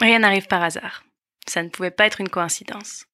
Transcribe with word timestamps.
Rien 0.00 0.20
n'arrive 0.20 0.46
par 0.46 0.62
hasard. 0.62 1.04
Ça 1.48 1.62
ne 1.62 1.68
pouvait 1.68 1.90
pas 1.90 2.06
être 2.06 2.20
une 2.20 2.28
coïncidence. 2.28 3.06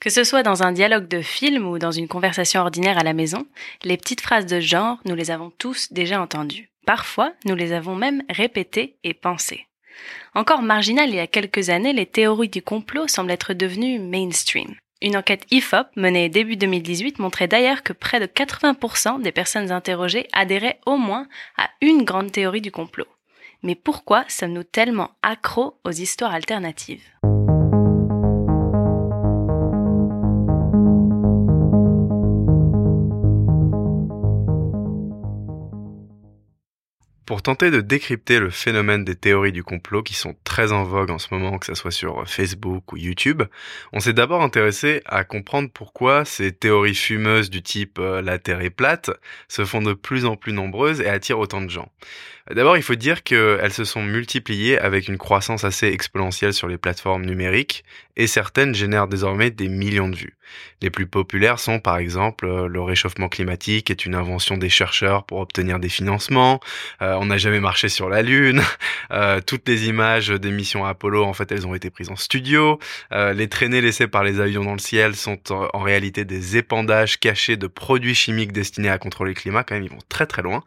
Que 0.00 0.10
ce 0.10 0.24
soit 0.24 0.42
dans 0.42 0.62
un 0.62 0.72
dialogue 0.72 1.08
de 1.08 1.20
film 1.20 1.66
ou 1.66 1.78
dans 1.78 1.90
une 1.90 2.08
conversation 2.08 2.62
ordinaire 2.62 2.98
à 2.98 3.04
la 3.04 3.12
maison, 3.12 3.46
les 3.84 3.96
petites 3.96 4.22
phrases 4.22 4.46
de 4.46 4.60
genre, 4.60 4.98
nous 5.04 5.14
les 5.14 5.30
avons 5.30 5.50
tous 5.50 5.92
déjà 5.92 6.20
entendues. 6.20 6.70
Parfois, 6.86 7.32
nous 7.44 7.54
les 7.54 7.72
avons 7.72 7.94
même 7.94 8.22
répétées 8.30 8.96
et 9.04 9.14
pensées. 9.14 9.66
Encore 10.34 10.62
marginal 10.62 11.10
il 11.10 11.16
y 11.16 11.20
a 11.20 11.26
quelques 11.26 11.68
années, 11.68 11.92
les 11.92 12.06
théories 12.06 12.48
du 12.48 12.62
complot 12.62 13.08
semblent 13.08 13.30
être 13.30 13.52
devenues 13.52 13.98
mainstream. 13.98 14.74
Une 15.02 15.16
enquête 15.16 15.46
IFOP 15.50 15.86
menée 15.96 16.28
début 16.28 16.56
2018 16.56 17.18
montrait 17.18 17.48
d'ailleurs 17.48 17.82
que 17.82 17.92
près 17.92 18.20
de 18.20 18.26
80% 18.26 19.22
des 19.22 19.32
personnes 19.32 19.72
interrogées 19.72 20.28
adhéraient 20.32 20.80
au 20.84 20.96
moins 20.96 21.26
à 21.56 21.70
une 21.80 22.04
grande 22.04 22.32
théorie 22.32 22.60
du 22.60 22.70
complot. 22.70 23.06
Mais 23.62 23.74
pourquoi 23.74 24.24
sommes-nous 24.28 24.64
tellement 24.64 25.10
accros 25.22 25.78
aux 25.84 25.90
histoires 25.90 26.34
alternatives? 26.34 27.04
Pour 37.30 37.42
tenter 37.42 37.70
de 37.70 37.80
décrypter 37.80 38.40
le 38.40 38.50
phénomène 38.50 39.04
des 39.04 39.14
théories 39.14 39.52
du 39.52 39.62
complot 39.62 40.02
qui 40.02 40.14
sont 40.14 40.34
très 40.42 40.72
en 40.72 40.82
vogue 40.82 41.12
en 41.12 41.20
ce 41.20 41.28
moment, 41.30 41.58
que 41.58 41.66
ce 41.66 41.76
soit 41.76 41.92
sur 41.92 42.28
Facebook 42.28 42.92
ou 42.92 42.96
YouTube, 42.96 43.44
on 43.92 44.00
s'est 44.00 44.12
d'abord 44.12 44.42
intéressé 44.42 45.00
à 45.06 45.22
comprendre 45.22 45.70
pourquoi 45.72 46.24
ces 46.24 46.50
théories 46.50 46.96
fumeuses 46.96 47.48
du 47.48 47.62
type 47.62 48.00
euh, 48.00 48.20
la 48.20 48.40
Terre 48.40 48.62
est 48.62 48.70
plate 48.70 49.12
se 49.46 49.64
font 49.64 49.80
de 49.80 49.92
plus 49.92 50.24
en 50.24 50.34
plus 50.34 50.52
nombreuses 50.52 51.00
et 51.00 51.08
attirent 51.08 51.38
autant 51.38 51.60
de 51.60 51.70
gens. 51.70 51.88
D'abord, 52.52 52.76
il 52.76 52.82
faut 52.82 52.96
dire 52.96 53.22
qu'elles 53.22 53.72
se 53.72 53.84
sont 53.84 54.02
multipliées 54.02 54.76
avec 54.76 55.06
une 55.06 55.18
croissance 55.18 55.62
assez 55.62 55.86
exponentielle 55.86 56.52
sur 56.52 56.66
les 56.66 56.78
plateformes 56.78 57.24
numériques 57.24 57.84
et 58.16 58.26
certaines 58.26 58.74
génèrent 58.74 59.06
désormais 59.06 59.50
des 59.50 59.68
millions 59.68 60.08
de 60.08 60.16
vues. 60.16 60.36
Les 60.82 60.90
plus 60.90 61.06
populaires 61.06 61.60
sont 61.60 61.78
par 61.78 61.98
exemple 61.98 62.46
euh, 62.46 62.66
le 62.66 62.80
réchauffement 62.80 63.28
climatique 63.28 63.88
est 63.90 64.04
une 64.04 64.16
invention 64.16 64.56
des 64.56 64.68
chercheurs 64.68 65.24
pour 65.24 65.38
obtenir 65.38 65.78
des 65.78 65.88
financements, 65.88 66.58
euh, 67.02 67.14
on 67.20 67.26
n'a 67.26 67.38
jamais 67.38 67.60
marché 67.60 67.88
sur 67.88 68.08
la 68.08 68.22
Lune, 68.22 68.62
euh, 69.12 69.40
toutes 69.44 69.68
les 69.68 69.88
images 69.88 70.28
des 70.28 70.50
missions 70.50 70.84
Apollo 70.84 71.24
en 71.24 71.32
fait 71.32 71.52
elles 71.52 71.66
ont 71.66 71.74
été 71.74 71.90
prises 71.90 72.10
en 72.10 72.16
studio, 72.16 72.78
les 73.10 73.48
traînées 73.48 73.80
laissées 73.80 74.08
par 74.08 74.24
les 74.24 74.40
avions 74.40 74.64
dans 74.64 74.72
le 74.72 74.78
ciel 74.78 75.14
sont 75.14 75.38
en 75.52 75.80
réalité 75.80 76.24
des 76.24 76.56
épandages 76.56 77.18
cachés 77.18 77.56
de 77.56 77.66
produits 77.66 78.14
chimiques 78.14 78.52
destinés 78.52 78.90
à 78.90 78.98
contrôler 78.98 79.32
le 79.32 79.40
climat, 79.40 79.64
quand 79.64 79.74
même 79.74 79.84
ils 79.84 79.90
vont 79.90 79.98
très 80.08 80.26
très 80.26 80.42
loin. 80.42 80.64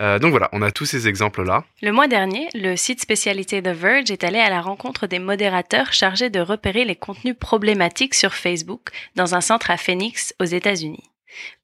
Euh, 0.00 0.18
donc 0.18 0.30
voilà, 0.30 0.48
on 0.52 0.62
a 0.62 0.70
tous 0.70 0.86
ces 0.86 1.08
exemples-là. 1.08 1.64
Le 1.82 1.92
mois 1.92 2.08
dernier, 2.08 2.48
le 2.54 2.76
site 2.76 3.00
spécialité 3.00 3.62
The 3.62 3.68
Verge 3.68 4.10
est 4.10 4.24
allé 4.24 4.38
à 4.38 4.48
la 4.48 4.62
rencontre 4.62 5.06
des 5.06 5.18
modérateurs 5.18 5.92
chargés 5.92 6.30
de 6.30 6.40
repérer 6.40 6.84
les 6.84 6.96
contenus 6.96 7.36
problématiques 7.38 8.14
sur 8.14 8.34
Facebook 8.34 8.90
dans 9.16 9.34
un 9.34 9.40
centre 9.40 9.70
à 9.70 9.76
Phoenix, 9.76 10.34
aux 10.40 10.44
États-Unis. 10.44 11.09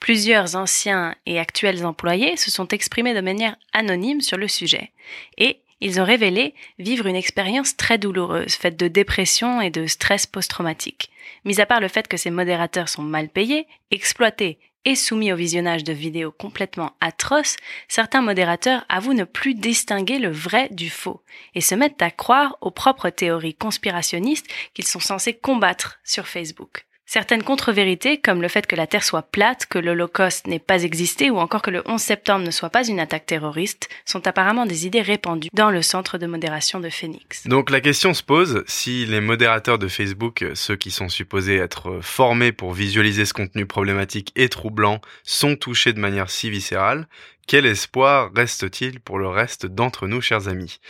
Plusieurs 0.01 0.57
anciens 0.57 1.15
et 1.27 1.39
actuels 1.39 1.85
employés 1.85 2.37
se 2.37 2.51
sont 2.51 2.69
exprimés 2.69 3.15
de 3.15 3.21
manière 3.21 3.57
anonyme 3.73 4.21
sur 4.21 4.37
le 4.37 4.49
sujet 4.49 4.93
et 5.39 5.61
ils 5.81 6.01
ont 6.01 6.05
révélé 6.05 6.55
vivre 6.79 7.07
une 7.07 7.17
expérience 7.17 7.77
très 7.77 7.99
douloureuse, 7.99 8.55
faite 8.55 8.79
de 8.79 8.89
dépression 8.89 9.61
et 9.61 9.71
de 9.71 9.87
stress 9.87 10.27
post-traumatique. 10.27 11.11
Mis 11.45 11.61
à 11.61 11.67
part 11.67 11.81
le 11.81 11.89
fait 11.89 12.09
que 12.09 12.17
ces 12.17 12.31
modérateurs 12.31 12.89
sont 12.89 13.03
mal 13.03 13.29
payés, 13.29 13.67
exploités 13.91 14.59
et 14.87 14.95
soumis 14.95 15.33
au 15.33 15.37
visionnage 15.37 15.85
de 15.85 15.93
vidéos 15.93 16.31
complètement 16.31 16.93
atroces, 17.01 17.57
certains 17.89 18.23
modérateurs 18.23 18.87
avouent 18.89 19.15
ne 19.15 19.25
plus 19.25 19.55
distinguer 19.55 20.19
le 20.19 20.31
vrai 20.31 20.69
du 20.71 20.89
faux 20.89 21.23
et 21.55 21.61
se 21.61 21.75
mettent 21.75 22.01
à 22.01 22.11
croire 22.11 22.57
aux 22.61 22.71
propres 22.71 23.11
théories 23.11 23.55
conspirationnistes 23.55 24.47
qu'ils 24.75 24.87
sont 24.87 25.01
censés 25.01 25.35
combattre 25.35 25.99
sur 26.05 26.29
Facebook. 26.29 26.87
Certaines 27.09 27.45
contre-vérités, 27.45 28.19
comme 28.19 28.43
le 28.43 28.49
fait 28.49 28.67
que 28.67 28.75
la 28.75 28.89
Terre 28.89 29.05
soit 29.05 29.23
plate, 29.23 29.67
que 29.67 29.79
l'Holocauste 29.79 30.49
n'ait 30.49 30.59
pas 30.59 30.83
existé 30.83 31.31
ou 31.31 31.39
encore 31.39 31.63
que 31.63 31.71
le 31.71 31.85
11 31.87 32.01
septembre 32.01 32.45
ne 32.45 32.51
soit 32.51 32.71
pas 32.71 32.85
une 32.85 32.99
attaque 32.99 33.27
terroriste, 33.27 33.89
sont 34.05 34.27
apparemment 34.27 34.67
des 34.67 34.87
idées 34.87 35.03
répandues 35.03 35.49
dans 35.53 35.71
le 35.71 35.83
centre 35.83 36.19
de 36.19 36.27
modération 36.27 36.81
de 36.81 36.91
Phoenix. 36.91 37.47
Donc 37.47 37.71
la 37.71 37.81
question 37.81 38.13
se 38.13 38.25
pose, 38.25 38.65
si 38.67 39.07
les 39.07 39.21
modérateurs 39.21 39.79
de 39.79 39.87
Facebook, 39.87 40.45
ceux 40.55 40.75
qui 40.75 40.91
sont 40.91 41.09
supposés 41.09 41.57
être 41.57 42.01
formés 42.03 42.51
pour 42.51 42.73
visualiser 42.73 43.25
ce 43.25 43.35
contenu 43.35 43.67
problématique 43.67 44.33
et 44.35 44.49
troublant, 44.49 45.01
sont 45.23 45.55
touchés 45.55 45.93
de 45.93 46.01
manière 46.01 46.29
si 46.29 46.51
viscérale, 46.51 47.07
quel 47.47 47.67
espoir 47.67 48.31
reste-t-il 48.35 49.01
pour 49.01 49.19
le 49.19 49.29
reste 49.29 49.67
d'entre 49.67 50.07
nous, 50.09 50.21
chers 50.21 50.49
amis 50.49 50.81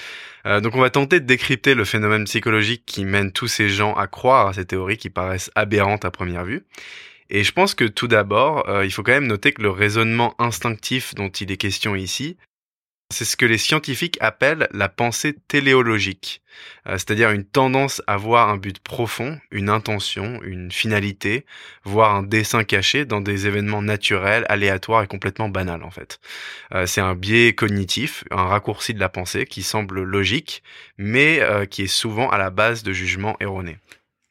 euh, 0.46 0.60
Donc 0.60 0.74
on 0.74 0.80
va 0.80 0.90
tenter 0.90 1.20
de 1.20 1.26
décrypter 1.26 1.74
le 1.74 1.84
phénomène 1.84 2.24
psychologique 2.24 2.82
qui 2.86 3.04
mène 3.04 3.32
tous 3.32 3.48
ces 3.48 3.68
gens 3.68 3.94
à 3.94 4.06
croire 4.06 4.48
à 4.48 4.52
ces 4.54 4.64
théories 4.64 4.96
qui 4.96 5.10
paraissent 5.10 5.50
aberrantes 5.54 6.04
à 6.04 6.10
première 6.10 6.44
vue. 6.44 6.64
Et 7.28 7.42
je 7.42 7.52
pense 7.52 7.74
que 7.74 7.84
tout 7.84 8.08
d'abord, 8.08 8.68
euh, 8.68 8.84
il 8.84 8.92
faut 8.92 9.02
quand 9.02 9.12
même 9.12 9.26
noter 9.26 9.52
que 9.52 9.62
le 9.62 9.70
raisonnement 9.70 10.34
instinctif 10.38 11.14
dont 11.14 11.28
il 11.28 11.50
est 11.50 11.56
question 11.56 11.96
ici 11.96 12.36
c'est 13.10 13.24
ce 13.24 13.36
que 13.36 13.46
les 13.46 13.58
scientifiques 13.58 14.18
appellent 14.20 14.68
la 14.72 14.88
pensée 14.88 15.34
téléologique, 15.46 16.42
euh, 16.86 16.92
c'est-à-dire 16.92 17.30
une 17.30 17.44
tendance 17.44 18.02
à 18.08 18.16
voir 18.16 18.48
un 18.48 18.56
but 18.56 18.80
profond, 18.80 19.38
une 19.52 19.68
intention, 19.68 20.40
une 20.42 20.72
finalité, 20.72 21.46
voire 21.84 22.16
un 22.16 22.24
dessin 22.24 22.64
caché 22.64 23.04
dans 23.04 23.20
des 23.20 23.46
événements 23.46 23.82
naturels, 23.82 24.44
aléatoires 24.48 25.04
et 25.04 25.06
complètement 25.06 25.48
banals 25.48 25.84
en 25.84 25.90
fait. 25.90 26.18
Euh, 26.74 26.86
c'est 26.86 27.00
un 27.00 27.14
biais 27.14 27.54
cognitif, 27.54 28.24
un 28.30 28.46
raccourci 28.46 28.92
de 28.92 29.00
la 29.00 29.08
pensée 29.08 29.46
qui 29.46 29.62
semble 29.62 30.02
logique, 30.02 30.64
mais 30.98 31.40
euh, 31.40 31.64
qui 31.64 31.82
est 31.82 31.86
souvent 31.86 32.28
à 32.30 32.38
la 32.38 32.50
base 32.50 32.82
de 32.82 32.92
jugements 32.92 33.36
erronés. 33.38 33.78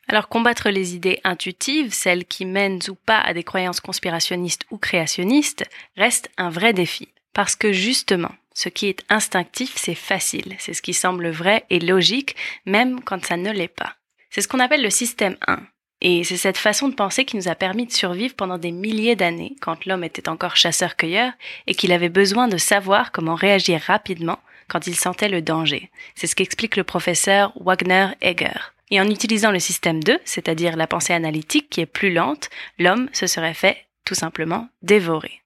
Alors 0.07 0.27
combattre 0.27 0.69
les 0.69 0.95
idées 0.95 1.19
intuitives, 1.23 1.93
celles 1.93 2.25
qui 2.25 2.45
mènent 2.45 2.81
ou 2.89 2.95
pas 2.95 3.19
à 3.19 3.33
des 3.33 3.43
croyances 3.43 3.79
conspirationnistes 3.79 4.65
ou 4.69 4.77
créationnistes, 4.77 5.63
reste 5.97 6.29
un 6.37 6.49
vrai 6.49 6.73
défi. 6.73 7.09
Parce 7.33 7.55
que 7.55 7.73
justement, 7.73 8.31
ce 8.55 8.69
qui 8.69 8.87
est 8.87 9.03
instinctif, 9.09 9.73
c'est 9.75 9.95
facile, 9.95 10.55
c'est 10.59 10.73
ce 10.73 10.81
qui 10.81 10.93
semble 10.93 11.29
vrai 11.29 11.65
et 11.69 11.79
logique, 11.79 12.35
même 12.65 13.03
quand 13.03 13.23
ça 13.23 13.37
ne 13.37 13.51
l'est 13.51 13.67
pas. 13.67 13.97
C'est 14.31 14.41
ce 14.41 14.47
qu'on 14.47 14.61
appelle 14.61 14.81
le 14.81 14.89
système 14.89 15.37
1. 15.45 15.59
Et 16.01 16.23
c'est 16.23 16.37
cette 16.37 16.57
façon 16.57 16.87
de 16.87 16.95
penser 16.95 17.25
qui 17.25 17.35
nous 17.35 17.49
a 17.49 17.55
permis 17.55 17.85
de 17.85 17.91
survivre 17.91 18.33
pendant 18.33 18.57
des 18.57 18.71
milliers 18.71 19.15
d'années, 19.15 19.55
quand 19.61 19.85
l'homme 19.85 20.03
était 20.03 20.29
encore 20.29 20.55
chasseur-cueilleur, 20.55 21.33
et 21.67 21.75
qu'il 21.75 21.91
avait 21.91 22.09
besoin 22.09 22.47
de 22.47 22.57
savoir 22.57 23.11
comment 23.11 23.35
réagir 23.35 23.81
rapidement 23.81 24.39
quand 24.67 24.87
il 24.87 24.95
sentait 24.95 25.29
le 25.29 25.41
danger. 25.41 25.91
C'est 26.15 26.27
ce 26.27 26.35
qu'explique 26.35 26.77
le 26.77 26.83
professeur 26.83 27.51
Wagner 27.59 28.07
Egger. 28.21 28.73
Et 28.89 29.01
en 29.01 29.09
utilisant 29.09 29.51
le 29.51 29.59
système 29.59 30.03
2, 30.03 30.19
c'est-à-dire 30.25 30.77
la 30.77 30.87
pensée 30.87 31.13
analytique 31.13 31.69
qui 31.69 31.81
est 31.81 31.85
plus 31.85 32.13
lente, 32.13 32.49
l'homme 32.79 33.09
se 33.11 33.27
serait 33.27 33.53
fait 33.53 33.85
tout 34.05 34.15
simplement 34.15 34.69
dévorer. 34.81 35.41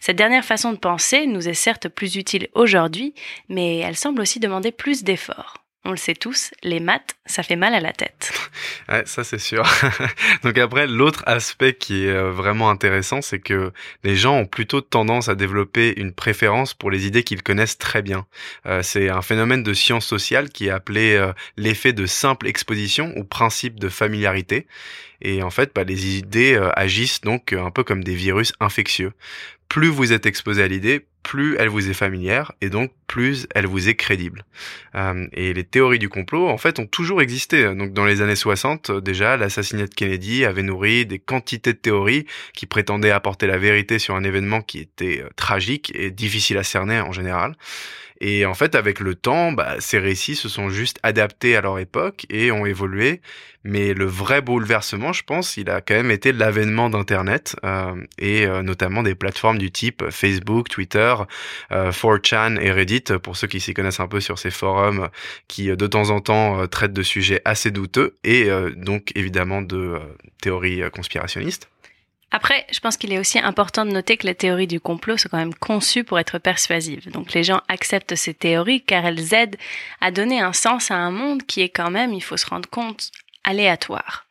Cette 0.00 0.16
dernière 0.16 0.44
façon 0.44 0.72
de 0.72 0.78
penser 0.78 1.26
nous 1.26 1.48
est 1.48 1.54
certes 1.54 1.88
plus 1.88 2.16
utile 2.16 2.48
aujourd'hui, 2.54 3.14
mais 3.48 3.78
elle 3.78 3.96
semble 3.96 4.20
aussi 4.20 4.40
demander 4.40 4.72
plus 4.72 5.04
d'efforts. 5.04 5.62
On 5.84 5.90
le 5.90 5.96
sait 5.96 6.14
tous, 6.14 6.52
les 6.62 6.78
maths, 6.78 7.16
ça 7.26 7.42
fait 7.42 7.56
mal 7.56 7.74
à 7.74 7.80
la 7.80 7.92
tête. 7.92 8.32
Ouais, 8.88 9.04
ça 9.06 9.22
c'est 9.22 9.38
sûr. 9.38 9.64
Donc 10.42 10.58
après, 10.58 10.86
l'autre 10.86 11.22
aspect 11.26 11.72
qui 11.72 12.04
est 12.04 12.10
euh, 12.10 12.30
vraiment 12.30 12.68
intéressant, 12.68 13.22
c'est 13.22 13.38
que 13.38 13.72
les 14.02 14.16
gens 14.16 14.36
ont 14.36 14.44
plutôt 14.44 14.80
tendance 14.80 15.28
à 15.28 15.34
développer 15.36 15.98
une 15.98 16.12
préférence 16.12 16.74
pour 16.74 16.90
les 16.90 17.06
idées 17.06 17.22
qu'ils 17.22 17.44
connaissent 17.44 17.78
très 17.78 18.02
bien. 18.02 18.26
Euh, 18.66 18.82
c'est 18.82 19.08
un 19.08 19.22
phénomène 19.22 19.62
de 19.62 19.72
science 19.72 20.04
sociale 20.04 20.50
qui 20.50 20.66
est 20.66 20.70
appelé 20.70 21.14
euh, 21.14 21.32
l'effet 21.56 21.92
de 21.92 22.06
simple 22.06 22.48
exposition 22.48 23.12
ou 23.16 23.24
principe 23.24 23.78
de 23.78 23.88
familiarité. 23.88 24.66
Et 25.22 25.42
en 25.42 25.50
fait, 25.50 25.72
bah, 25.74 25.84
les 25.84 26.18
idées 26.18 26.60
agissent 26.74 27.20
donc 27.20 27.52
un 27.52 27.70
peu 27.70 27.84
comme 27.84 28.04
des 28.04 28.14
virus 28.14 28.52
infectieux 28.60 29.12
plus 29.72 29.88
vous 29.88 30.12
êtes 30.12 30.26
exposé 30.26 30.62
à 30.62 30.68
l'idée, 30.68 31.06
plus 31.22 31.56
elle 31.58 31.70
vous 31.70 31.88
est 31.88 31.94
familière 31.94 32.52
et 32.60 32.68
donc 32.68 32.92
plus 33.06 33.46
elle 33.54 33.66
vous 33.66 33.88
est 33.88 33.94
crédible. 33.94 34.44
Euh, 34.94 35.26
et 35.32 35.54
les 35.54 35.64
théories 35.64 35.98
du 35.98 36.10
complot, 36.10 36.46
en 36.46 36.58
fait, 36.58 36.78
ont 36.78 36.86
toujours 36.86 37.22
existé. 37.22 37.74
Donc 37.74 37.94
dans 37.94 38.04
les 38.04 38.20
années 38.20 38.36
60, 38.36 38.90
déjà, 38.90 39.38
l'assassinat 39.38 39.86
de 39.86 39.94
Kennedy 39.94 40.44
avait 40.44 40.62
nourri 40.62 41.06
des 41.06 41.18
quantités 41.18 41.72
de 41.72 41.78
théories 41.78 42.26
qui 42.52 42.66
prétendaient 42.66 43.12
apporter 43.12 43.46
la 43.46 43.56
vérité 43.56 43.98
sur 43.98 44.14
un 44.14 44.24
événement 44.24 44.60
qui 44.60 44.78
était 44.78 45.22
euh, 45.22 45.30
tragique 45.36 45.90
et 45.94 46.10
difficile 46.10 46.58
à 46.58 46.64
cerner 46.64 47.00
en 47.00 47.12
général. 47.12 47.56
Et 48.24 48.46
en 48.46 48.54
fait, 48.54 48.76
avec 48.76 49.00
le 49.00 49.16
temps, 49.16 49.50
bah, 49.50 49.74
ces 49.80 49.98
récits 49.98 50.36
se 50.36 50.48
sont 50.48 50.70
juste 50.70 51.00
adaptés 51.02 51.56
à 51.56 51.60
leur 51.60 51.80
époque 51.80 52.24
et 52.30 52.52
ont 52.52 52.64
évolué. 52.64 53.20
Mais 53.64 53.94
le 53.94 54.04
vrai 54.04 54.40
bouleversement, 54.40 55.12
je 55.12 55.24
pense, 55.24 55.56
il 55.56 55.68
a 55.68 55.80
quand 55.80 55.94
même 55.94 56.12
été 56.12 56.32
l'avènement 56.32 56.88
d'Internet 56.88 57.56
euh, 57.64 57.94
et 58.18 58.46
euh, 58.46 58.62
notamment 58.62 59.02
des 59.02 59.16
plateformes 59.16 59.58
du 59.58 59.72
type 59.72 60.08
Facebook, 60.10 60.68
Twitter, 60.68 61.16
euh, 61.72 61.90
4chan 61.90 62.60
et 62.60 62.70
Reddit, 62.70 63.04
pour 63.20 63.36
ceux 63.36 63.48
qui 63.48 63.58
s'y 63.58 63.74
connaissent 63.74 64.00
un 64.00 64.08
peu 64.08 64.20
sur 64.20 64.38
ces 64.38 64.52
forums 64.52 65.08
qui 65.48 65.76
de 65.76 65.86
temps 65.88 66.10
en 66.10 66.20
temps 66.20 66.68
traitent 66.68 66.92
de 66.92 67.02
sujets 67.02 67.42
assez 67.44 67.72
douteux 67.72 68.16
et 68.22 68.48
donc 68.76 69.10
évidemment 69.16 69.62
de 69.62 69.98
théories 70.40 70.82
conspirationnistes. 70.92 71.68
Après, 72.34 72.66
je 72.72 72.80
pense 72.80 72.96
qu'il 72.96 73.12
est 73.12 73.18
aussi 73.18 73.38
important 73.38 73.84
de 73.84 73.90
noter 73.90 74.16
que 74.16 74.26
les 74.26 74.34
théories 74.34 74.66
du 74.66 74.80
complot 74.80 75.18
sont 75.18 75.28
quand 75.30 75.36
même 75.36 75.54
conçues 75.54 76.02
pour 76.02 76.18
être 76.18 76.38
persuasives. 76.38 77.10
Donc 77.10 77.34
les 77.34 77.44
gens 77.44 77.60
acceptent 77.68 78.16
ces 78.16 78.32
théories 78.32 78.80
car 78.80 79.04
elles 79.04 79.34
aident 79.34 79.58
à 80.00 80.10
donner 80.10 80.40
un 80.40 80.54
sens 80.54 80.90
à 80.90 80.96
un 80.96 81.10
monde 81.10 81.44
qui 81.44 81.60
est 81.60 81.68
quand 81.68 81.90
même, 81.90 82.14
il 82.14 82.22
faut 82.22 82.38
se 82.38 82.46
rendre 82.46 82.68
compte, 82.70 83.10
aléatoire. 83.44 84.24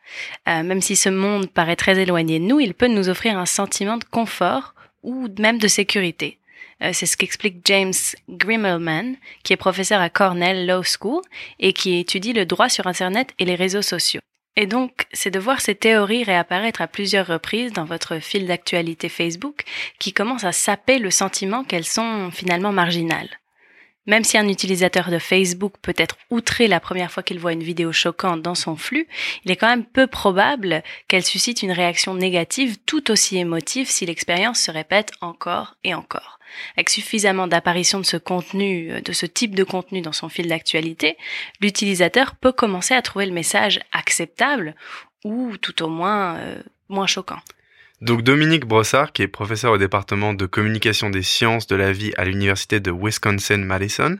Euh, 0.50 0.63
même 0.63 0.81
si 0.81 0.95
ce 0.95 1.09
monde 1.09 1.51
paraît 1.51 1.75
très 1.75 1.98
éloigné 2.00 2.39
de 2.39 2.45
nous, 2.45 2.59
il 2.59 2.74
peut 2.74 2.88
nous 2.88 3.07
offrir 3.07 3.38
un 3.38 3.45
sentiment 3.45 3.98
de 3.98 4.04
confort 4.04 4.74
ou 5.04 5.27
même 5.38 5.59
de 5.59 5.68
sécurité. 5.68 6.39
Euh, 6.81 6.89
c'est 6.94 7.06
ce 7.06 7.15
qu'explique 7.15 7.62
James 7.65 7.94
Grimmelman, 8.27 9.15
qui 9.44 9.54
est 9.54 9.57
professeur 9.57 10.01
à 10.01 10.09
Cornell 10.09 10.65
Law 10.65 10.81
School 10.83 11.21
et 11.59 11.71
qui 11.71 12.00
étudie 12.00 12.33
le 12.33 12.47
droit 12.47 12.68
sur 12.68 12.88
Internet 12.88 13.30
et 13.38 13.45
les 13.45 13.56
réseaux 13.56 13.83
sociaux. 13.83 14.21
Et 14.56 14.68
donc, 14.68 15.07
c'est 15.13 15.31
de 15.31 15.39
voir 15.39 15.62
ces 15.62 15.75
théories 15.75 16.24
réapparaître 16.24 16.81
à 16.81 16.88
plusieurs 16.88 17.27
reprises 17.27 17.71
dans 17.71 17.86
votre 17.86 18.19
fil 18.19 18.48
d'actualité 18.48 19.07
Facebook 19.07 19.63
qui 19.98 20.12
commence 20.12 20.44
à 20.44 20.51
saper 20.51 21.00
le 21.00 21.09
sentiment 21.09 21.63
qu'elles 21.63 21.86
sont 21.86 22.31
finalement 22.31 22.74
marginales. 22.74 23.40
Même 24.11 24.25
si 24.25 24.37
un 24.37 24.49
utilisateur 24.49 25.09
de 25.09 25.19
Facebook 25.19 25.75
peut 25.81 25.93
être 25.95 26.17
outré 26.29 26.67
la 26.67 26.81
première 26.81 27.09
fois 27.09 27.23
qu'il 27.23 27.39
voit 27.39 27.53
une 27.53 27.63
vidéo 27.63 27.93
choquante 27.93 28.41
dans 28.41 28.55
son 28.55 28.75
flux, 28.75 29.07
il 29.45 29.51
est 29.51 29.55
quand 29.55 29.69
même 29.69 29.85
peu 29.85 30.05
probable 30.05 30.83
qu'elle 31.07 31.23
suscite 31.23 31.63
une 31.63 31.71
réaction 31.71 32.13
négative 32.13 32.77
tout 32.85 33.09
aussi 33.09 33.37
émotive 33.37 33.89
si 33.89 34.05
l'expérience 34.05 34.59
se 34.59 34.69
répète 34.69 35.13
encore 35.21 35.77
et 35.85 35.93
encore. 35.93 36.39
Avec 36.75 36.89
suffisamment 36.89 37.47
d'apparitions 37.47 38.01
de 38.01 38.05
ce 38.05 38.17
contenu, 38.17 38.91
euh, 38.91 38.99
de 38.99 39.13
ce 39.13 39.25
type 39.25 39.55
de 39.55 39.63
contenu 39.63 40.01
dans 40.01 40.11
son 40.11 40.27
fil 40.27 40.49
d'actualité, 40.49 41.15
l'utilisateur 41.61 42.35
peut 42.35 42.51
commencer 42.51 42.93
à 42.93 43.01
trouver 43.01 43.27
le 43.27 43.31
message 43.31 43.79
acceptable 43.93 44.75
ou 45.23 45.55
tout 45.55 45.83
au 45.83 45.87
moins 45.87 46.35
euh, 46.35 46.61
moins 46.89 47.07
choquant. 47.07 47.39
Donc 48.01 48.24
Dominique 48.24 48.65
Brossard, 48.65 49.12
qui 49.12 49.21
est 49.21 49.27
professeur 49.27 49.74
au 49.74 49.77
département 49.77 50.33
de 50.33 50.48
communication 50.48 51.12
des 51.12 51.21
sciences 51.21 51.68
de 51.68 51.75
la 51.75 51.92
vie 51.92 52.13
à 52.18 52.25
l'université 52.25 52.80
de 52.80 52.89
Wisconsin-Madison, 52.89 54.18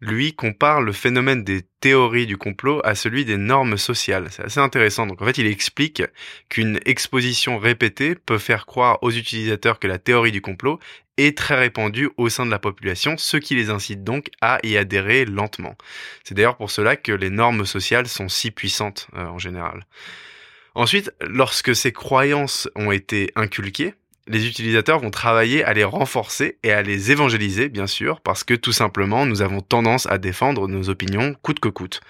lui 0.00 0.32
compare 0.32 0.80
le 0.80 0.92
phénomène 0.92 1.44
des 1.44 1.60
théories 1.80 2.24
du 2.24 2.38
complot 2.38 2.80
à 2.84 2.94
celui 2.94 3.26
des 3.26 3.36
normes 3.36 3.76
sociales. 3.76 4.28
C'est 4.30 4.44
assez 4.44 4.60
intéressant. 4.60 5.06
Donc 5.06 5.20
en 5.20 5.26
fait, 5.26 5.36
il 5.36 5.46
explique 5.46 6.02
qu'une 6.48 6.80
exposition 6.86 7.58
répétée 7.58 8.14
peut 8.14 8.38
faire 8.38 8.64
croire 8.64 8.98
aux 9.02 9.10
utilisateurs 9.10 9.78
que 9.78 9.86
la 9.86 9.98
théorie 9.98 10.32
du 10.32 10.40
complot 10.40 10.80
est 11.18 11.36
très 11.36 11.56
répandue 11.56 12.08
au 12.16 12.30
sein 12.30 12.46
de 12.46 12.50
la 12.50 12.58
population, 12.58 13.18
ce 13.18 13.36
qui 13.36 13.54
les 13.56 13.68
incite 13.68 14.04
donc 14.04 14.30
à 14.40 14.58
y 14.62 14.78
adhérer 14.78 15.26
lentement. 15.26 15.76
C'est 16.24 16.34
d'ailleurs 16.34 16.56
pour 16.56 16.70
cela 16.70 16.96
que 16.96 17.12
les 17.12 17.28
normes 17.28 17.66
sociales 17.66 18.08
sont 18.08 18.30
si 18.30 18.50
puissantes 18.50 19.08
euh, 19.16 19.26
en 19.26 19.38
général. 19.38 19.84
Ensuite, 20.74 21.12
lorsque 21.20 21.74
ces 21.74 21.92
croyances 21.92 22.68
ont 22.76 22.92
été 22.92 23.32
inculquées, 23.36 23.94
les 24.28 24.46
utilisateurs 24.46 25.00
vont 25.00 25.10
travailler 25.10 25.64
à 25.64 25.72
les 25.72 25.84
renforcer 25.84 26.58
et 26.62 26.70
à 26.70 26.82
les 26.82 27.10
évangéliser, 27.10 27.68
bien 27.68 27.86
sûr, 27.86 28.20
parce 28.20 28.44
que 28.44 28.54
tout 28.54 28.72
simplement, 28.72 29.26
nous 29.26 29.42
avons 29.42 29.60
tendance 29.60 30.06
à 30.06 30.18
défendre 30.18 30.68
nos 30.68 30.90
opinions 30.90 31.34
coûte 31.42 31.60
que 31.60 31.68
coûte. 31.68 32.00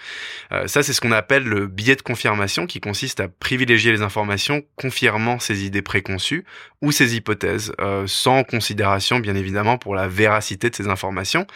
Euh, 0.53 0.67
ça, 0.67 0.83
c'est 0.83 0.93
ce 0.93 1.01
qu'on 1.01 1.13
appelle 1.13 1.45
le 1.45 1.67
biais 1.67 1.97
de 1.97 2.03
confirmation, 2.03 2.67
qui 2.67 2.81
consiste 2.81 3.21
à 3.21 3.29
privilégier 3.29 3.93
les 3.93 4.03
informations 4.03 4.63
confirmant 4.77 5.39
ses 5.39 5.65
idées 5.65 5.83
préconçues 5.83 6.45
ou 6.83 6.93
ses 6.93 7.15
hypothèses, 7.15 7.73
euh, 7.81 8.05
sans 8.07 8.43
considération, 8.45 9.21
bien 9.21 9.37
évidemment, 9.37 9.79
pour 9.79 9.95
la 9.95 10.09
véracité 10.09 10.71
de 10.71 10.75
ces 10.75 10.89
informations. 10.89 11.47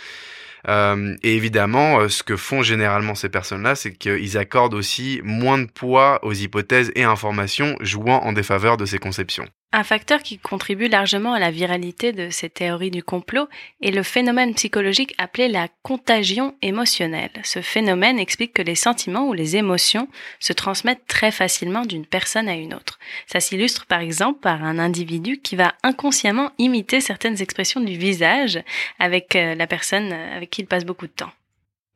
Euh, 0.69 1.17
et 1.23 1.35
évidemment, 1.35 2.01
euh, 2.01 2.09
ce 2.09 2.23
que 2.23 2.37
font 2.37 2.63
généralement 2.63 3.15
ces 3.15 3.29
personnes-là, 3.29 3.75
c'est 3.75 3.93
qu'ils 3.93 4.39
accordent 4.39 4.75
aussi 4.75 5.21
moins 5.25 5.59
de 5.59 5.67
poids 5.67 6.21
aux 6.25 6.33
hypothèses 6.33 6.93
et 6.95 7.05
informations 7.05 7.77
jouant 7.81 8.21
en 8.23 8.33
défaveur 8.33 8.77
de 8.77 8.87
ces 8.87 8.99
conceptions. 8.99 9.49
Un 9.75 9.85
facteur 9.85 10.23
qui 10.23 10.39
contribue 10.39 10.89
largement 10.89 11.33
à 11.33 11.39
la 11.39 11.51
viralité 11.51 12.13
de 12.13 12.29
ces 12.29 12.51
théories 12.51 12.91
du 12.91 13.03
complot 13.03 13.49
est 13.81 13.91
le 13.91 14.03
phénomène 14.03 14.55
psychologique 14.55 15.15
appelé 15.17 15.49
la 15.49 15.69
contagion 15.83 16.55
émotionnelle. 16.61 17.31
Ce 17.43 17.63
phénomène 17.63 18.19
explique 18.19 18.53
que 18.53 18.61
les 18.61 18.75
sentiments 18.75 19.27
ou 19.29 19.33
les 19.33 19.57
émotions 19.57 20.09
se 20.41 20.53
transmettent 20.53 21.07
très 21.07 21.31
facilement 21.31 21.87
d'une 21.87 22.05
personne 22.05 22.51
à 22.51 22.55
une 22.55 22.75
autre. 22.75 22.99
Ça 23.27 23.41
s'illustre 23.41 23.87
par 23.87 24.01
exemple 24.01 24.41
par 24.41 24.63
un 24.63 24.79
individu 24.79 25.41
qui 25.41 25.57
va 25.57 25.73
inconsciemment 25.83 26.51
imiter 26.59 27.01
certaines 27.01 27.41
expressions 27.41 27.81
du 27.81 27.97
visage 27.97 28.63
avec 28.99 29.37
euh, 29.37 29.55
la 29.55 29.67
personne 29.67 30.13
avec 30.13 30.51
qui 30.51 30.61
il 30.61 30.67
passe 30.67 30.85
beaucoup 30.85 31.07
de 31.07 31.13
temps. 31.13 31.33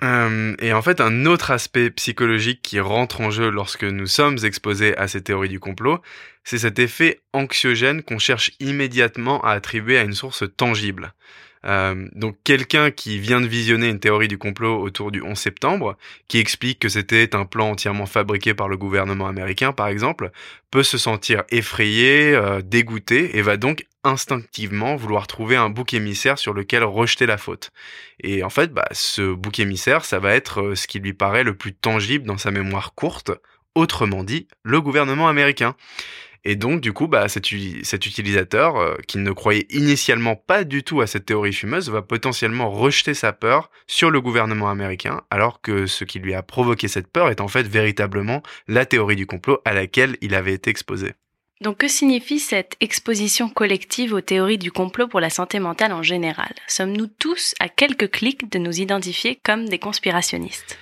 Euh, 0.03 0.55
et 0.61 0.73
en 0.73 0.83
fait, 0.83 1.01
un 1.01 1.25
autre 1.25 1.51
aspect 1.51 1.91
psychologique 1.91 2.61
qui 2.63 2.81
rentre 2.81 3.23
en 3.23 3.31
jeu 3.31 3.49
lorsque 3.49 3.85
nous 3.85 4.07
sommes 4.07 4.39
exposés 4.45 4.97
à 4.97 5.09
ces 5.09 5.23
théories 5.23 5.49
du 5.49 5.61
complot, 5.61 6.03
c'est 6.45 6.59
cet 6.59 6.79
effet 6.79 7.21
anxiogène 7.33 8.03
qu'on 8.03 8.19
cherche 8.19 8.53
immédiatement 8.61 9.43
à 9.43 9.53
attribuer 9.53 9.99
à 9.99 10.03
une 10.03 10.13
source 10.13 10.45
tangible. 10.57 11.15
Euh, 11.67 12.09
donc 12.15 12.37
quelqu'un 12.45 12.91
qui 12.91 13.19
vient 13.19 13.41
de 13.41 13.47
visionner 13.47 13.89
une 13.89 14.01
théorie 14.01 14.29
du 14.29 14.39
complot 14.39 14.81
autour 14.81 15.11
du 15.11 15.23
11 15.23 15.37
septembre, 15.37 15.97
qui 16.29 16.39
explique 16.39 16.79
que 16.79 16.89
c'était 16.89 17.35
un 17.35 17.45
plan 17.45 17.71
entièrement 17.71 18.07
fabriqué 18.07 18.55
par 18.55 18.69
le 18.69 18.77
gouvernement 18.77 19.27
américain, 19.27 19.73
par 19.73 19.89
exemple, 19.89 20.31
peut 20.71 20.83
se 20.83 20.99
sentir 20.99 21.43
effrayé, 21.51 22.35
euh, 22.35 22.61
dégoûté, 22.63 23.37
et 23.37 23.43
va 23.43 23.57
donc 23.57 23.87
instinctivement 24.05 24.95
vouloir 24.95 25.27
trouver 25.27 25.57
un 25.57 25.69
bouc 25.69 25.93
émissaire 25.93 26.39
sur 26.39 26.55
lequel 26.55 26.85
rejeter 26.85 27.27
la 27.27 27.39
faute. 27.39 27.73
Et 28.23 28.45
en 28.45 28.51
fait, 28.51 28.73
bah, 28.73 28.87
ce 28.93 29.35
bouc 29.35 29.59
émissaire, 29.59 30.05
ça 30.05 30.21
va 30.21 30.35
être 30.35 30.61
euh, 30.61 30.75
ce 30.77 30.87
qui 30.87 31.01
lui 31.01 31.13
paraît 31.13 31.45
le 31.45 31.57
plus 31.57 31.75
tangible 31.75 32.27
dans 32.27 32.39
sa 32.39 32.53
mémoire 32.53 32.95
courte, 32.95 33.33
autrement 33.75 34.25
dit, 34.25 34.47
le 34.63 34.81
gouvernement 34.81 35.29
américain. 35.29 35.75
Et 36.49 36.55
donc, 36.55 36.81
du 36.81 36.93
coup, 36.93 37.09
bah, 37.09 37.29
cet, 37.29 37.51
utilisateur, 37.51 38.77
euh, 38.77 38.95
qui 39.09 39.19
ne 39.19 39.33
croyait 39.33 39.67
initialement 39.71 40.37
pas 40.37 40.63
du 40.63 40.85
tout 40.85 41.01
à 41.01 41.09
cette 41.09 41.27
théorie 41.27 41.53
fumeuse, 41.53 41.91
va 41.91 42.03
potentiellement 42.03 42.71
rejeter 42.71 43.15
sa 43.15 43.33
peur 43.33 43.69
sur 43.89 44.13
le 44.13 44.21
gouvernement 44.21 44.71
américain, 44.71 45.23
alors 45.31 45.61
que 45.61 45.87
ce 45.87 46.05
qui 46.05 46.21
lui 46.21 46.35
a 46.35 46.45
provoqué 46.45 46.87
cette 46.87 47.09
peur 47.09 47.31
est 47.31 47.41
en 47.41 47.49
fait 47.49 47.67
véritablement 47.67 48.45
la 48.69 48.87
théorie 48.87 49.17
du 49.17 49.27
complot 49.27 49.59
à 49.65 49.75
laquelle 49.75 50.19
il 50.21 50.37
avait 50.37 50.55
été 50.55 50.71
exposé. 50.71 51.15
Donc 51.63 51.79
que 51.79 51.89
signifie 51.89 52.39
cette 52.39 52.77
exposition 52.79 53.49
collective 53.49 54.13
aux 54.13 54.21
théories 54.21 54.59
du 54.59 54.71
complot 54.71 55.09
pour 55.09 55.19
la 55.19 55.31
santé 55.31 55.59
mentale 55.59 55.93
en 55.93 56.05
général? 56.05 56.55
Sommes-nous 56.69 57.09
tous 57.09 57.57
à 57.59 57.69
quelques 57.69 58.13
clics 58.13 58.53
de 58.53 58.61
nous 58.61 58.81
identifier 58.81 59.41
comme 59.43 59.69
des 59.69 59.81
conspirationnistes? 59.81 60.79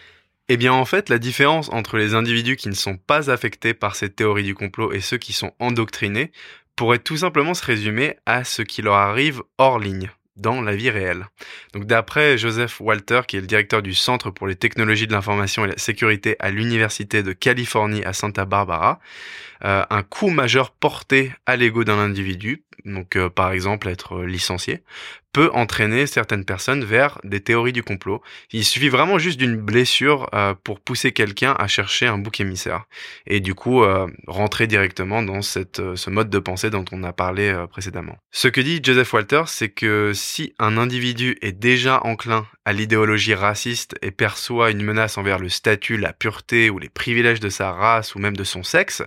Eh 0.49 0.57
bien 0.57 0.73
en 0.73 0.85
fait, 0.85 1.09
la 1.09 1.19
différence 1.19 1.71
entre 1.71 1.97
les 1.97 2.15
individus 2.15 2.57
qui 2.57 2.69
ne 2.69 2.75
sont 2.75 2.97
pas 2.97 3.31
affectés 3.31 3.75
par 3.75 3.97
cette 3.97 4.17
théorie 4.17 4.45
du 4.45 4.55
complot 4.55 4.93
et 4.93 5.01
ceux 5.01 5.19
qui 5.19 5.33
sont 5.33 5.53
endoctrinés 5.59 6.33
pourrait 6.77 6.99
tout 6.99 7.19
simplement 7.19 7.55
se 7.55 7.65
résumer 7.65 8.17
à 8.27 8.45
ce 8.45 8.63
qui 8.63 8.83
leur 8.83 8.95
arrive 8.95 9.43
hors 9.59 9.79
ligne 9.79 10.11
dans 10.37 10.61
la 10.61 10.75
vie 10.75 10.91
réelle. 10.91 11.27
Donc 11.73 11.87
d'après 11.87 12.37
Joseph 12.37 12.81
Walter, 12.81 13.23
qui 13.27 13.37
est 13.37 13.41
le 13.41 13.47
directeur 13.47 13.83
du 13.83 13.95
Centre 13.95 14.31
pour 14.31 14.47
les 14.47 14.57
technologies 14.57 15.07
de 15.07 15.13
l'information 15.13 15.65
et 15.65 15.69
la 15.69 15.79
sécurité 15.79 16.37
à 16.41 16.51
l'Université 16.51 17.23
de 17.23 17.33
Californie 17.33 18.05
à 18.05 18.13
Santa 18.13 18.45
Barbara, 18.45 18.99
euh, 19.65 19.83
un 19.89 20.03
coût 20.03 20.29
majeur 20.29 20.73
porté 20.73 21.33
à 21.47 21.57
l'ego 21.57 21.85
d'un 21.85 21.99
individu, 21.99 22.65
donc 22.85 23.17
euh, 23.17 23.31
par 23.31 23.51
exemple 23.53 23.89
être 23.89 24.23
licencié, 24.23 24.83
peut 25.33 25.51
entraîner 25.55 26.07
certaines 26.07 26.45
personnes 26.45 26.85
vers 26.85 27.19
des 27.25 27.41
théories 27.41 27.73
du 27.73 27.83
complot. 27.83 28.21
Il 28.53 28.65
suffit 28.65 28.91
vraiment 28.91 29.19
juste 29.19 29.39
d'une 29.39 29.57
blessure 29.57 30.29
euh, 30.35 30.55
pour 30.63 30.81
pousser 30.81 31.13
quelqu'un 31.13 31.57
à 31.59 31.67
chercher 31.67 32.07
un 32.07 32.19
bouc 32.19 32.41
émissaire 32.41 32.85
et 33.27 33.41
du 33.41 33.55
coup 33.55 33.83
rentrer 34.27 34.67
directement 34.67 35.23
dans 35.23 35.41
ce 35.43 36.11
mode 36.11 36.31
de 36.31 36.39
pensée 36.39 36.71
dont 36.71 36.85
on 36.93 37.03
a 37.03 37.13
parlé 37.13 37.65
précédemment. 37.71 38.17
Ce 38.31 38.49
que 38.49 38.61
dit 38.61 38.81
Joseph 38.83 39.13
Walter, 39.13 39.45
c'est 39.47 39.71
que 39.71 40.13
si 40.15 40.55
un 40.59 40.77
individu 40.77 41.37
est 41.41 41.53
déjà 41.53 42.01
enclin 42.05 42.47
à 42.65 42.73
l'idéologie 42.73 43.35
raciste 43.35 43.97
et 44.03 44.11
perçoit 44.11 44.71
une 44.71 44.83
menace 44.83 45.19
envers 45.19 45.39
le 45.39 45.49
statut, 45.49 45.97
la 45.97 46.13
pureté 46.13 46.71
ou 46.71 46.79
les 46.79 46.89
privilèges 46.89 47.41
de 47.41 47.49
sa 47.49 47.73
race 47.73 48.15
ou 48.15 48.19
même 48.19 48.37
de 48.37 48.45
son 48.45 48.63
sexe, 48.63 49.03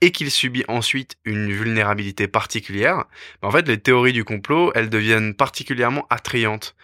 et 0.00 0.12
qu'il 0.12 0.30
subit 0.30 0.64
ensuite 0.68 1.16
une 1.24 1.50
vulnérabilité 1.52 2.28
particulière, 2.28 3.04
ben, 3.42 3.48
en 3.48 3.50
fait, 3.50 3.66
les 3.68 3.78
théories 3.78 4.12
du 4.12 4.24
complot, 4.24 4.72
elles 4.74 4.90
deviennent 4.90 5.34
particulièrement 5.34 6.06
attrayantes. 6.10 6.74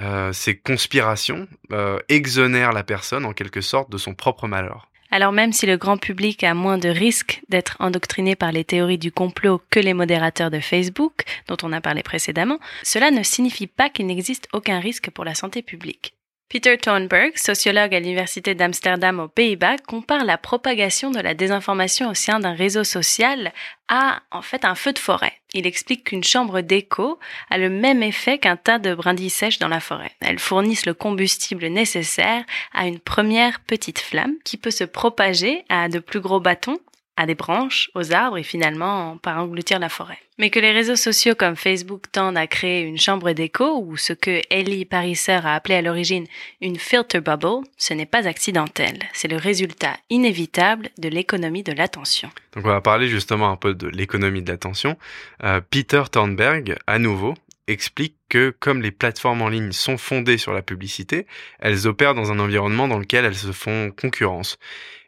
Euh, 0.00 0.32
ces 0.32 0.56
conspirations 0.56 1.48
euh, 1.72 1.98
exonèrent 2.08 2.72
la 2.72 2.82
personne 2.82 3.24
en 3.24 3.32
quelque 3.32 3.60
sorte 3.60 3.90
de 3.90 3.98
son 3.98 4.14
propre 4.14 4.48
malheur. 4.48 4.88
Alors 5.10 5.32
même 5.32 5.52
si 5.52 5.66
le 5.66 5.76
grand 5.76 5.98
public 5.98 6.42
a 6.42 6.54
moins 6.54 6.78
de 6.78 6.88
risques 6.88 7.42
d'être 7.50 7.76
endoctriné 7.80 8.34
par 8.34 8.50
les 8.50 8.64
théories 8.64 8.96
du 8.96 9.12
complot 9.12 9.60
que 9.68 9.78
les 9.78 9.92
modérateurs 9.92 10.50
de 10.50 10.58
Facebook, 10.58 11.24
dont 11.48 11.58
on 11.62 11.72
a 11.74 11.82
parlé 11.82 12.02
précédemment, 12.02 12.58
cela 12.82 13.10
ne 13.10 13.22
signifie 13.22 13.66
pas 13.66 13.90
qu'il 13.90 14.06
n'existe 14.06 14.48
aucun 14.54 14.80
risque 14.80 15.10
pour 15.10 15.26
la 15.26 15.34
santé 15.34 15.60
publique. 15.60 16.14
Peter 16.52 16.76
Thornberg, 16.76 17.32
sociologue 17.38 17.94
à 17.94 17.98
l'Université 17.98 18.54
d'Amsterdam 18.54 19.20
aux 19.20 19.28
Pays-Bas, 19.28 19.78
compare 19.88 20.26
la 20.26 20.36
propagation 20.36 21.10
de 21.10 21.18
la 21.18 21.32
désinformation 21.32 22.10
au 22.10 22.14
sein 22.14 22.40
d'un 22.40 22.52
réseau 22.52 22.84
social 22.84 23.54
à, 23.88 24.20
en 24.30 24.42
fait, 24.42 24.66
un 24.66 24.74
feu 24.74 24.92
de 24.92 24.98
forêt. 24.98 25.32
Il 25.54 25.66
explique 25.66 26.04
qu'une 26.04 26.22
chambre 26.22 26.60
d'écho 26.60 27.18
a 27.48 27.56
le 27.56 27.70
même 27.70 28.02
effet 28.02 28.36
qu'un 28.36 28.56
tas 28.56 28.78
de 28.78 28.94
brindilles 28.94 29.30
sèches 29.30 29.60
dans 29.60 29.68
la 29.68 29.80
forêt. 29.80 30.12
Elles 30.20 30.38
fournissent 30.38 30.84
le 30.84 30.92
combustible 30.92 31.68
nécessaire 31.68 32.44
à 32.74 32.86
une 32.86 33.00
première 33.00 33.60
petite 33.60 34.00
flamme 34.00 34.34
qui 34.44 34.58
peut 34.58 34.70
se 34.70 34.84
propager 34.84 35.64
à 35.70 35.88
de 35.88 36.00
plus 36.00 36.20
gros 36.20 36.38
bâtons 36.38 36.80
à 37.16 37.26
des 37.26 37.34
branches, 37.34 37.90
aux 37.94 38.12
arbres 38.12 38.38
et 38.38 38.42
finalement 38.42 39.18
par 39.18 39.38
engloutir 39.38 39.78
la 39.78 39.88
forêt. 39.88 40.18
Mais 40.38 40.50
que 40.50 40.58
les 40.58 40.72
réseaux 40.72 40.96
sociaux 40.96 41.34
comme 41.34 41.56
Facebook 41.56 42.10
tendent 42.10 42.38
à 42.38 42.46
créer 42.46 42.82
une 42.82 42.98
chambre 42.98 43.32
d'écho 43.32 43.82
ou 43.84 43.96
ce 43.96 44.12
que 44.12 44.40
Ellie 44.50 44.84
Pariser 44.84 45.32
a 45.32 45.54
appelé 45.54 45.74
à 45.74 45.82
l'origine 45.82 46.26
une 46.60 46.78
filter 46.78 47.20
bubble, 47.20 47.66
ce 47.76 47.92
n'est 47.94 48.06
pas 48.06 48.26
accidentel. 48.26 48.98
C'est 49.12 49.28
le 49.28 49.36
résultat 49.36 49.94
inévitable 50.10 50.88
de 50.98 51.08
l'économie 51.08 51.62
de 51.62 51.72
l'attention. 51.72 52.30
Donc 52.54 52.64
on 52.64 52.70
va 52.70 52.80
parler 52.80 53.08
justement 53.08 53.50
un 53.50 53.56
peu 53.56 53.74
de 53.74 53.88
l'économie 53.88 54.42
de 54.42 54.50
l'attention. 54.50 54.96
Euh, 55.44 55.60
Peter 55.70 56.02
Thornberg, 56.10 56.76
à 56.86 56.98
nouveau, 56.98 57.34
explique 57.68 58.16
que 58.32 58.48
comme 58.60 58.80
les 58.80 58.92
plateformes 58.92 59.42
en 59.42 59.50
ligne 59.50 59.72
sont 59.72 59.98
fondées 59.98 60.38
sur 60.38 60.54
la 60.54 60.62
publicité, 60.62 61.26
elles 61.58 61.86
opèrent 61.86 62.14
dans 62.14 62.32
un 62.32 62.38
environnement 62.38 62.88
dans 62.88 62.98
lequel 62.98 63.26
elles 63.26 63.34
se 63.34 63.52
font 63.52 63.90
concurrence. 63.90 64.58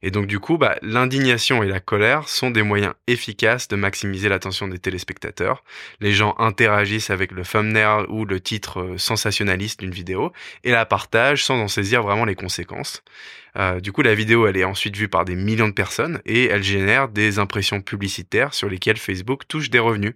Et 0.02 0.10
donc 0.10 0.26
du 0.26 0.38
coup, 0.38 0.58
bah, 0.58 0.76
l'indignation 0.82 1.62
et 1.62 1.66
la 1.66 1.80
colère 1.80 2.28
sont 2.28 2.50
des 2.50 2.62
moyens 2.62 2.92
efficaces 3.06 3.66
de 3.68 3.76
maximiser 3.76 4.28
l'attention 4.28 4.68
des 4.68 4.78
téléspectateurs. 4.78 5.64
Les 6.00 6.12
gens 6.12 6.34
interagissent 6.38 7.08
avec 7.08 7.32
le 7.32 7.44
thumbnail 7.44 8.04
ou 8.10 8.26
le 8.26 8.40
titre 8.40 8.80
euh, 8.80 8.98
sensationnaliste 8.98 9.80
d'une 9.80 9.92
vidéo 9.92 10.30
et 10.62 10.70
la 10.70 10.84
partagent 10.84 11.42
sans 11.42 11.58
en 11.58 11.68
saisir 11.68 12.02
vraiment 12.02 12.26
les 12.26 12.34
conséquences. 12.34 13.02
Euh, 13.56 13.80
du 13.80 13.92
coup, 13.92 14.02
la 14.02 14.14
vidéo, 14.14 14.46
elle 14.46 14.56
est 14.56 14.64
ensuite 14.64 14.96
vue 14.96 15.08
par 15.08 15.24
des 15.24 15.36
millions 15.36 15.68
de 15.68 15.72
personnes 15.72 16.20
et 16.26 16.46
elle 16.46 16.62
génère 16.62 17.08
des 17.08 17.38
impressions 17.38 17.80
publicitaires 17.80 18.52
sur 18.52 18.68
lesquelles 18.68 18.96
Facebook 18.96 19.46
touche 19.46 19.70
des 19.70 19.78
revenus. 19.78 20.14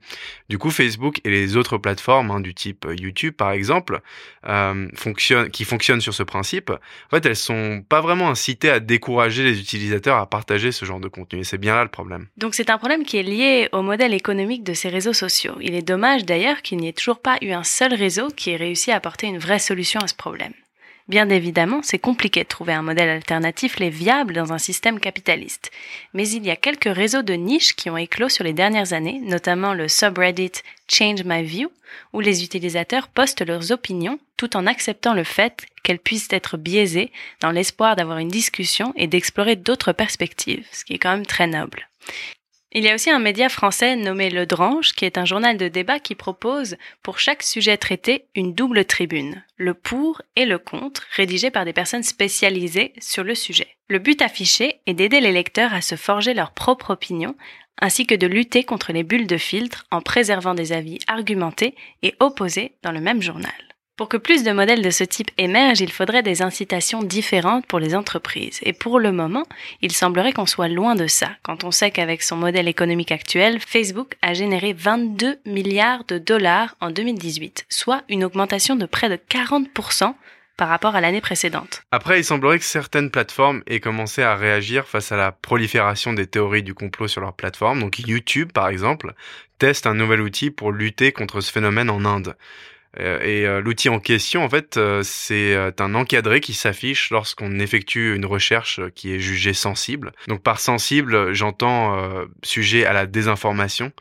Du 0.48 0.58
coup, 0.58 0.70
Facebook 0.70 1.20
et 1.24 1.30
les 1.30 1.56
autres 1.56 1.78
plateformes 1.78 2.30
hein, 2.30 2.40
du 2.40 2.54
type 2.54 2.84
euh, 2.86 2.94
YouTube, 2.98 3.34
par 3.34 3.52
exemple, 3.52 4.00
euh, 4.46 4.88
fonctionnent, 4.94 5.50
qui 5.50 5.64
sur 5.64 6.14
ce 6.14 6.22
principe, 6.22 6.70
en 6.70 7.16
fait, 7.16 7.26
elles 7.26 7.36
sont 7.36 7.82
pas 7.88 8.00
vraiment 8.00 8.28
incitées 8.30 8.70
à 8.70 8.80
décourager 8.80 9.44
les 9.44 9.60
utilisateurs 9.60 10.16
à 10.16 10.26
partager 10.26 10.72
ce 10.72 10.84
genre 10.84 11.00
de 11.00 11.08
contenu. 11.08 11.40
Et 11.40 11.44
c'est 11.44 11.58
bien 11.58 11.74
là 11.74 11.82
le 11.82 11.90
problème. 11.90 12.26
Donc 12.36 12.54
c'est 12.54 12.70
un 12.70 12.78
problème 12.78 13.04
qui 13.04 13.16
est 13.16 13.22
lié 13.22 13.68
au 13.72 13.82
modèle 13.82 14.14
économique 14.14 14.64
de 14.64 14.74
ces 14.74 14.88
réseaux 14.88 15.12
sociaux. 15.12 15.54
Il 15.60 15.74
est 15.74 15.82
dommage 15.82 16.24
d'ailleurs 16.24 16.62
qu'il 16.62 16.78
n'y 16.78 16.88
ait 16.88 16.92
toujours 16.92 17.20
pas 17.20 17.38
eu 17.42 17.50
un 17.50 17.64
seul 17.64 17.94
réseau 17.94 18.28
qui 18.28 18.50
ait 18.50 18.56
réussi 18.56 18.90
à 18.90 18.96
apporter 18.96 19.26
une 19.26 19.38
vraie 19.38 19.58
solution 19.58 20.00
à 20.00 20.08
ce 20.08 20.14
problème. 20.14 20.52
Bien 21.08 21.30
évidemment, 21.30 21.80
c'est 21.82 21.98
compliqué 21.98 22.42
de 22.42 22.48
trouver 22.48 22.74
un 22.74 22.82
modèle 22.82 23.08
alternatif 23.08 23.78
les 23.78 23.88
viable 23.88 24.34
dans 24.34 24.52
un 24.52 24.58
système 24.58 25.00
capitaliste. 25.00 25.70
Mais 26.12 26.28
il 26.28 26.44
y 26.44 26.50
a 26.50 26.56
quelques 26.56 26.94
réseaux 26.94 27.22
de 27.22 27.32
niche 27.32 27.74
qui 27.74 27.88
ont 27.88 27.96
éclos 27.96 28.28
sur 28.28 28.44
les 28.44 28.52
dernières 28.52 28.92
années, 28.92 29.18
notamment 29.24 29.72
le 29.72 29.88
subreddit 29.88 30.52
Change 30.86 31.24
My 31.24 31.42
View, 31.42 31.72
où 32.12 32.20
les 32.20 32.44
utilisateurs 32.44 33.08
postent 33.08 33.46
leurs 33.46 33.72
opinions 33.72 34.20
tout 34.36 34.54
en 34.54 34.66
acceptant 34.66 35.14
le 35.14 35.24
fait 35.24 35.66
qu'elles 35.82 35.98
puissent 35.98 36.28
être 36.30 36.58
biaisées 36.58 37.10
dans 37.40 37.50
l'espoir 37.52 37.96
d'avoir 37.96 38.18
une 38.18 38.28
discussion 38.28 38.92
et 38.94 39.06
d'explorer 39.06 39.56
d'autres 39.56 39.92
perspectives, 39.92 40.66
ce 40.72 40.84
qui 40.84 40.92
est 40.92 40.98
quand 40.98 41.12
même 41.12 41.26
très 41.26 41.46
noble. 41.46 41.88
Il 42.72 42.84
y 42.84 42.90
a 42.90 42.94
aussi 42.94 43.08
un 43.08 43.18
média 43.18 43.48
français 43.48 43.96
nommé 43.96 44.28
Le 44.28 44.44
Drange, 44.44 44.92
qui 44.92 45.06
est 45.06 45.16
un 45.16 45.24
journal 45.24 45.56
de 45.56 45.68
débat 45.68 46.00
qui 46.00 46.14
propose, 46.14 46.76
pour 47.02 47.18
chaque 47.18 47.42
sujet 47.42 47.78
traité, 47.78 48.26
une 48.34 48.52
double 48.52 48.84
tribune, 48.84 49.42
le 49.56 49.72
pour 49.72 50.20
et 50.36 50.44
le 50.44 50.58
contre, 50.58 51.06
rédigé 51.16 51.50
par 51.50 51.64
des 51.64 51.72
personnes 51.72 52.02
spécialisées 52.02 52.92
sur 53.00 53.24
le 53.24 53.34
sujet. 53.34 53.68
Le 53.88 53.98
but 53.98 54.20
affiché 54.20 54.80
est 54.86 54.92
d'aider 54.92 55.20
les 55.20 55.32
lecteurs 55.32 55.72
à 55.72 55.80
se 55.80 55.94
forger 55.94 56.34
leur 56.34 56.52
propre 56.52 56.90
opinion, 56.90 57.36
ainsi 57.80 58.06
que 58.06 58.14
de 58.14 58.26
lutter 58.26 58.64
contre 58.64 58.92
les 58.92 59.02
bulles 59.02 59.26
de 59.26 59.38
filtre 59.38 59.86
en 59.90 60.02
préservant 60.02 60.54
des 60.54 60.72
avis 60.72 60.98
argumentés 61.06 61.74
et 62.02 62.14
opposés 62.20 62.72
dans 62.82 62.92
le 62.92 63.00
même 63.00 63.22
journal. 63.22 63.67
Pour 63.98 64.08
que 64.08 64.16
plus 64.16 64.44
de 64.44 64.52
modèles 64.52 64.80
de 64.80 64.90
ce 64.90 65.02
type 65.02 65.32
émergent, 65.38 65.80
il 65.80 65.90
faudrait 65.90 66.22
des 66.22 66.40
incitations 66.40 67.02
différentes 67.02 67.66
pour 67.66 67.80
les 67.80 67.96
entreprises. 67.96 68.60
Et 68.62 68.72
pour 68.72 69.00
le 69.00 69.10
moment, 69.10 69.42
il 69.82 69.90
semblerait 69.90 70.32
qu'on 70.32 70.46
soit 70.46 70.68
loin 70.68 70.94
de 70.94 71.08
ça, 71.08 71.30
quand 71.42 71.64
on 71.64 71.72
sait 71.72 71.90
qu'avec 71.90 72.22
son 72.22 72.36
modèle 72.36 72.68
économique 72.68 73.10
actuel, 73.10 73.58
Facebook 73.58 74.14
a 74.22 74.34
généré 74.34 74.72
22 74.72 75.40
milliards 75.46 76.04
de 76.04 76.18
dollars 76.18 76.76
en 76.80 76.92
2018, 76.92 77.66
soit 77.68 78.04
une 78.08 78.22
augmentation 78.22 78.76
de 78.76 78.86
près 78.86 79.08
de 79.08 79.16
40% 79.16 80.14
par 80.56 80.68
rapport 80.68 80.94
à 80.94 81.00
l'année 81.00 81.20
précédente. 81.20 81.82
Après, 81.90 82.20
il 82.20 82.24
semblerait 82.24 82.60
que 82.60 82.64
certaines 82.64 83.10
plateformes 83.10 83.64
aient 83.66 83.80
commencé 83.80 84.22
à 84.22 84.36
réagir 84.36 84.86
face 84.86 85.10
à 85.10 85.16
la 85.16 85.32
prolifération 85.32 86.12
des 86.12 86.28
théories 86.28 86.62
du 86.62 86.72
complot 86.72 87.08
sur 87.08 87.20
leur 87.20 87.32
plateforme. 87.32 87.80
Donc 87.80 87.98
YouTube, 87.98 88.52
par 88.52 88.68
exemple, 88.68 89.14
teste 89.58 89.88
un 89.88 89.94
nouvel 89.94 90.20
outil 90.20 90.52
pour 90.52 90.70
lutter 90.70 91.10
contre 91.10 91.40
ce 91.40 91.50
phénomène 91.50 91.90
en 91.90 92.04
Inde. 92.04 92.36
Euh, 92.98 93.20
et 93.22 93.46
euh, 93.46 93.60
l'outil 93.60 93.88
en 93.88 94.00
question, 94.00 94.44
en 94.44 94.48
fait, 94.48 94.76
euh, 94.76 95.02
c'est 95.04 95.54
un 95.78 95.94
encadré 95.94 96.40
qui 96.40 96.54
s'affiche 96.54 97.10
lorsqu'on 97.10 97.58
effectue 97.58 98.14
une 98.14 98.26
recherche 98.26 98.80
qui 98.94 99.14
est 99.14 99.20
jugée 99.20 99.52
sensible. 99.52 100.12
Donc 100.26 100.42
par 100.42 100.60
sensible, 100.60 101.32
j'entends 101.32 101.98
sujet 102.42 102.84
à 102.84 102.92
la 102.92 103.06
désinformation. 103.06 103.92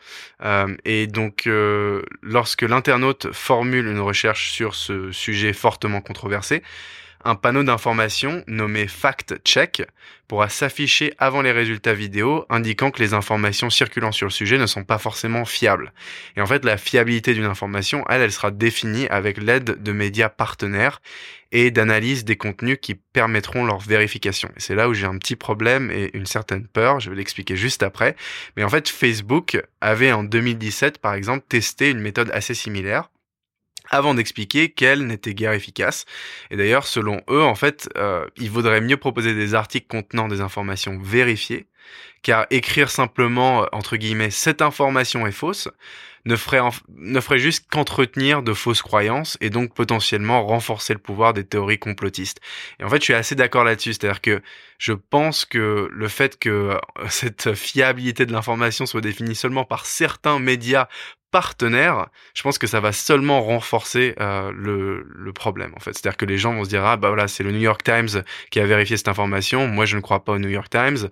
et 0.86 1.08
donc 1.08 1.50
lorsque 2.22 2.62
l'internaute 2.62 3.32
formule 3.32 3.88
une 3.88 4.00
recherche 4.00 4.52
sur 4.52 4.76
ce 4.76 5.12
sujet 5.12 5.54
fortement 5.54 6.02
controversé, 6.02 6.64
un 7.28 7.36
panneau 7.36 7.62
d'information 7.64 8.42
nommé 8.48 8.88
Fact 8.88 9.36
Check 9.44 9.84
pourra 10.30 10.48
s'afficher 10.48 11.14
avant 11.18 11.42
les 11.42 11.52
résultats 11.52 11.94
vidéo, 11.94 12.46
indiquant 12.50 12.90
que 12.90 13.02
les 13.04 13.14
informations 13.14 13.70
circulant 13.70 14.14
sur 14.14 14.28
le 14.28 14.32
sujet 14.32 14.58
ne 14.58 14.66
sont 14.66 14.86
pas 14.86 14.98
forcément 14.98 15.44
fiables. 15.44 15.92
Et 16.38 16.42
en 16.42 16.46
fait, 16.46 16.64
la 16.64 16.78
fiabilité 16.78 17.34
d'une 17.34 17.46
information, 17.46 18.06
elle, 18.10 18.22
elle 18.22 18.32
sera 18.32 18.50
définie 18.50 19.08
avec 19.10 19.38
l'aide 19.42 19.84
de 19.84 19.92
médias 19.92 20.30
partenaires 20.30 21.02
et 21.52 21.70
d'analyse 21.70 22.24
des 22.24 22.38
contenus 22.38 22.78
qui 22.82 22.96
permettront 22.96 23.66
leur 23.66 23.80
vérification. 23.80 24.50
Et 24.56 24.62
c'est 24.62 24.76
là 24.76 24.88
où 24.88 24.94
j'ai 24.94 25.06
un 25.06 25.18
petit 25.18 25.36
problème 25.36 25.92
et 25.92 26.12
une 26.14 26.26
certaine 26.26 26.66
peur, 26.66 27.02
je 27.02 27.10
vais 27.10 27.16
l'expliquer 27.18 27.58
juste 27.58 27.84
après. 27.84 28.16
Mais 28.56 28.64
en 28.64 28.70
fait, 28.70 28.88
Facebook 28.88 29.62
avait 29.82 30.14
en 30.14 30.24
2017, 30.24 31.00
par 31.00 31.14
exemple, 31.14 31.46
testé 31.50 31.90
une 31.90 32.00
méthode 32.00 32.32
assez 32.34 32.54
similaire 32.54 33.10
avant 33.90 34.14
d'expliquer 34.14 34.70
qu'elle 34.70 35.06
n'était 35.06 35.34
guère 35.34 35.54
efficace. 35.54 36.06
Et 36.52 36.58
d'ailleurs, 36.58 36.86
selon 36.86 37.22
eux, 37.30 37.44
en 37.44 37.56
fait, 37.56 37.90
euh, 37.98 38.26
il 38.38 38.50
vaudrait 38.50 38.82
mieux 38.82 38.98
proposer 38.98 39.34
des 39.34 39.56
articles 39.56 39.88
contenant 39.88 40.28
des 40.28 40.42
informations 40.42 41.00
vérifiées, 41.02 41.68
car 42.22 42.46
écrire 42.50 42.90
simplement, 42.90 43.64
euh, 43.64 43.66
entre 43.72 43.98
guillemets, 43.98 44.32
cette 44.32 44.62
information 44.62 45.28
est 45.28 45.32
fausse, 45.32 45.70
ne 46.28 46.36
ferait, 46.36 46.60
ne 46.98 47.20
ferait 47.22 47.40
juste 47.40 47.68
qu'entretenir 47.72 48.44
de 48.44 48.54
fausses 48.54 48.82
croyances 48.82 49.38
et 49.40 49.50
donc 49.50 49.74
potentiellement 49.74 50.46
renforcer 50.46 50.94
le 50.94 51.00
pouvoir 51.00 51.34
des 51.34 51.46
théories 51.46 51.80
complotistes. 51.80 52.42
Et 52.80 52.84
en 52.84 52.90
fait, 52.90 52.98
je 52.98 53.06
suis 53.06 53.14
assez 53.14 53.36
d'accord 53.36 53.64
là-dessus, 53.64 53.94
c'est-à-dire 53.94 54.22
que 54.22 54.42
je 54.78 54.94
pense 54.94 55.46
que 55.46 55.90
le 55.92 56.08
fait 56.08 56.38
que 56.38 56.50
euh, 56.50 56.78
cette 57.10 57.54
fiabilité 57.54 58.26
de 58.26 58.34
l'information 58.34 58.86
soit 58.86 59.02
définie 59.02 59.36
seulement 59.36 59.64
par 59.64 59.86
certains 59.86 60.40
médias 60.40 60.88
partenaire, 61.32 62.08
je 62.34 62.42
pense 62.42 62.58
que 62.58 62.68
ça 62.68 62.80
va 62.80 62.92
seulement 62.92 63.42
renforcer 63.42 64.16
euh, 64.20 64.52
le, 64.56 65.34
problème 65.34 65.74
en 65.76 65.80
fait. 65.80 65.94
C'est-à-dire 65.94 66.18
que 66.18 66.26
les 66.26 66.38
gens 66.38 66.54
vont 66.54 66.64
se 66.64 66.70
dire 66.70 66.84
ah 66.84 66.98
bah 66.98 67.10
voilà 67.10 67.28
c'est 67.28 67.44
le 67.44 67.52
New 67.52 67.60
York 67.60 67.84
Times 67.84 68.24
qui 68.50 68.60
a 68.60 68.66
vérifié 68.66 68.98
cette 68.98 69.08
information. 69.08 69.68
Moi 69.68 69.86
je 69.86 69.96
ne 69.98 70.02
crois 70.02 70.24
pas 70.24 70.32
au 70.32 70.40
New 70.40 70.50
York 70.50 70.70
Times. 70.70 71.10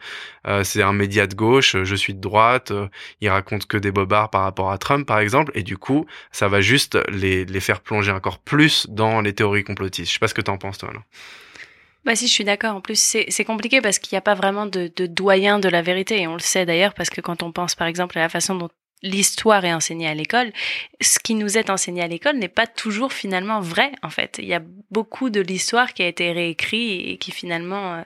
Euh, 0.48 0.63
c'est 0.63 0.81
un 0.81 0.93
média 0.93 1.27
de 1.27 1.36
gauche. 1.36 1.75
Je 1.84 1.95
suis 1.95 2.13
de 2.13 2.22
droite. 2.22 2.72
Euh, 2.72 2.88
il 3.22 3.29
raconte 3.29 3.67
que 3.67 3.77
des 3.77 3.91
bobards 3.91 4.29
par 4.29 4.41
rapport 4.41 4.72
à 4.72 4.77
Trump 4.77 5.05
par 5.05 5.19
exemple. 5.19 5.51
Et 5.53 5.63
du 5.63 5.77
coup 5.77 6.05
ça 6.31 6.48
va 6.48 6.62
juste 6.62 6.98
les, 7.10 7.45
les 7.45 7.60
faire 7.60 7.81
plonger 7.81 8.12
encore 8.12 8.39
plus 8.39 8.88
dans 8.89 9.22
les 9.22 9.34
théories 9.34 9.63
complotistes. 9.63 10.10
Je 10.10 10.13
sais 10.13 10.19
pas 10.19 10.27
ce 10.27 10.34
que 10.34 10.41
t'en 10.41 10.57
penses 10.57 10.79
toi 10.79 10.91
là. 10.93 11.01
Bah 12.05 12.15
si, 12.15 12.27
je 12.27 12.34
suis 12.34 12.43
d'accord. 12.43 12.75
En 12.75 12.81
plus, 12.81 13.00
c'est 13.00 13.45
compliqué 13.45 13.81
parce 13.81 13.98
qu'il 13.98 14.15
n'y 14.15 14.19
a 14.19 14.22
pas 14.22 14.36
vraiment 14.36 14.67
de, 14.67 14.91
de 14.95 15.07
doyen 15.07 15.57
de 15.57 15.67
la 15.67 15.81
vérité. 15.81 16.22
Et 16.22 16.27
on 16.27 16.34
le 16.34 16.39
sait 16.39 16.65
d'ailleurs 16.65 16.93
parce 16.93 17.10
que 17.10 17.19
quand 17.19 17.41
on 17.41 17.51
pense 17.51 17.74
par 17.74 17.88
exemple 17.88 18.19
à 18.19 18.22
la 18.22 18.29
façon 18.29 18.53
dont 18.53 18.69
l'histoire 19.01 19.63
est 19.65 19.73
enseignée 19.73 20.07
à 20.07 20.13
l'école, 20.13 20.51
ce 21.01 21.19
qui 21.19 21.35
nous 21.35 21.57
est 21.57 21.69
enseigné 21.69 22.01
à 22.01 22.07
l'école 22.07 22.37
n'est 22.37 22.47
pas 22.47 22.67
toujours 22.67 23.13
finalement 23.13 23.59
vrai 23.59 23.91
en 24.01 24.09
fait. 24.09 24.37
Il 24.39 24.45
y 24.45 24.53
a 24.53 24.61
beaucoup 24.91 25.29
de 25.29 25.41
l'histoire 25.41 25.93
qui 25.93 26.03
a 26.03 26.07
été 26.07 26.31
réécrit 26.31 27.11
et 27.11 27.17
qui 27.17 27.31
finalement 27.31 27.95
euh, 27.95 28.01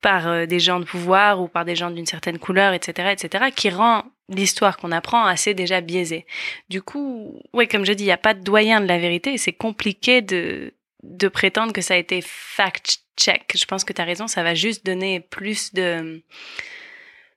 par 0.00 0.28
euh, 0.28 0.46
des 0.46 0.60
gens 0.60 0.80
de 0.80 0.84
pouvoir 0.84 1.40
ou 1.40 1.48
par 1.48 1.64
des 1.64 1.76
gens 1.76 1.90
d'une 1.90 2.06
certaine 2.06 2.38
couleur, 2.38 2.72
etc., 2.72 3.10
etc., 3.12 3.46
qui 3.54 3.70
rend 3.70 4.04
l'histoire 4.28 4.76
qu'on 4.76 4.92
apprend 4.92 5.24
assez 5.24 5.54
déjà 5.54 5.80
biaisée. 5.80 6.26
Du 6.68 6.82
coup, 6.82 7.42
oui, 7.52 7.66
comme 7.66 7.84
je 7.84 7.92
dis, 7.92 8.04
il 8.04 8.06
n'y 8.06 8.12
a 8.12 8.16
pas 8.18 8.34
de 8.34 8.42
doyen 8.42 8.80
de 8.80 8.86
la 8.86 8.98
vérité 8.98 9.34
et 9.34 9.38
c'est 9.38 9.52
compliqué 9.52 10.22
de, 10.22 10.72
de 11.02 11.28
prétendre 11.28 11.72
que 11.72 11.80
ça 11.80 11.94
a 11.94 11.96
été 11.96 12.20
fact-check. 12.22 13.56
Je 13.56 13.64
pense 13.64 13.84
que 13.84 13.92
tu 13.92 14.00
as 14.00 14.04
raison, 14.04 14.28
ça 14.28 14.42
va 14.42 14.54
juste 14.54 14.86
donner 14.86 15.20
plus 15.20 15.74
de 15.74 16.22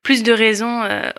plus 0.04 0.22
de 0.22 0.34
raisons 0.34 0.84
euh, 0.84 1.12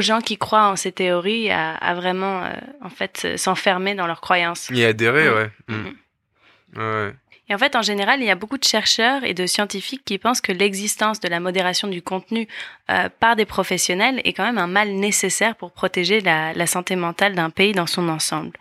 gens 0.00 0.20
qui 0.20 0.38
croient 0.38 0.68
en 0.68 0.76
ces 0.76 0.92
théories 0.92 1.50
à, 1.50 1.94
vraiment, 1.94 2.44
euh, 2.44 2.52
en 2.82 2.88
fait, 2.88 3.36
s'enfermer 3.36 3.94
dans 3.94 4.06
leurs 4.06 4.20
croyances. 4.20 4.68
Y 4.70 4.84
adhérer, 4.84 5.30
ouais. 5.30 5.50
Mm. 5.68 5.74
Mm. 5.74 6.78
ouais. 6.78 7.14
Et 7.52 7.54
en 7.54 7.58
fait, 7.58 7.76
en 7.76 7.82
général, 7.82 8.20
il 8.22 8.24
y 8.24 8.30
a 8.30 8.34
beaucoup 8.34 8.56
de 8.56 8.64
chercheurs 8.64 9.24
et 9.24 9.34
de 9.34 9.44
scientifiques 9.44 10.06
qui 10.06 10.16
pensent 10.16 10.40
que 10.40 10.52
l'existence 10.52 11.20
de 11.20 11.28
la 11.28 11.38
modération 11.38 11.86
du 11.86 12.00
contenu 12.00 12.48
euh, 12.90 13.10
par 13.20 13.36
des 13.36 13.44
professionnels 13.44 14.22
est 14.24 14.32
quand 14.32 14.46
même 14.46 14.56
un 14.56 14.66
mal 14.66 14.92
nécessaire 14.92 15.54
pour 15.56 15.70
protéger 15.70 16.22
la, 16.22 16.54
la 16.54 16.66
santé 16.66 16.96
mentale 16.96 17.34
d'un 17.34 17.50
pays 17.50 17.72
dans 17.72 17.86
son 17.86 18.08
ensemble. 18.08 18.52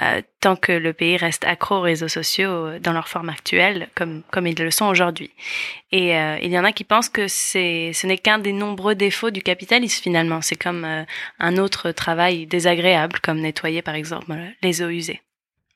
Euh, 0.00 0.22
tant 0.40 0.56
que 0.56 0.72
le 0.72 0.94
pays 0.94 1.18
reste 1.18 1.44
accro 1.44 1.74
aux 1.74 1.80
réseaux 1.82 2.08
sociaux 2.08 2.48
euh, 2.48 2.78
dans 2.78 2.94
leur 2.94 3.08
forme 3.08 3.28
actuelle, 3.28 3.90
comme, 3.94 4.22
comme 4.30 4.46
ils 4.46 4.58
le 4.58 4.70
sont 4.70 4.86
aujourd'hui. 4.86 5.30
Et 5.92 6.16
euh, 6.16 6.38
il 6.40 6.50
y 6.50 6.58
en 6.58 6.64
a 6.64 6.72
qui 6.72 6.84
pensent 6.84 7.10
que 7.10 7.28
c'est, 7.28 7.92
ce 7.92 8.06
n'est 8.06 8.16
qu'un 8.16 8.38
des 8.38 8.54
nombreux 8.54 8.94
défauts 8.94 9.30
du 9.30 9.42
capitalisme 9.42 10.02
finalement. 10.02 10.40
C'est 10.40 10.56
comme 10.56 10.86
euh, 10.86 11.04
un 11.40 11.58
autre 11.58 11.90
travail 11.90 12.46
désagréable, 12.46 13.20
comme 13.20 13.40
nettoyer 13.40 13.82
par 13.82 13.96
exemple 13.96 14.32
les 14.62 14.80
eaux 14.80 14.88
usées. 14.88 15.20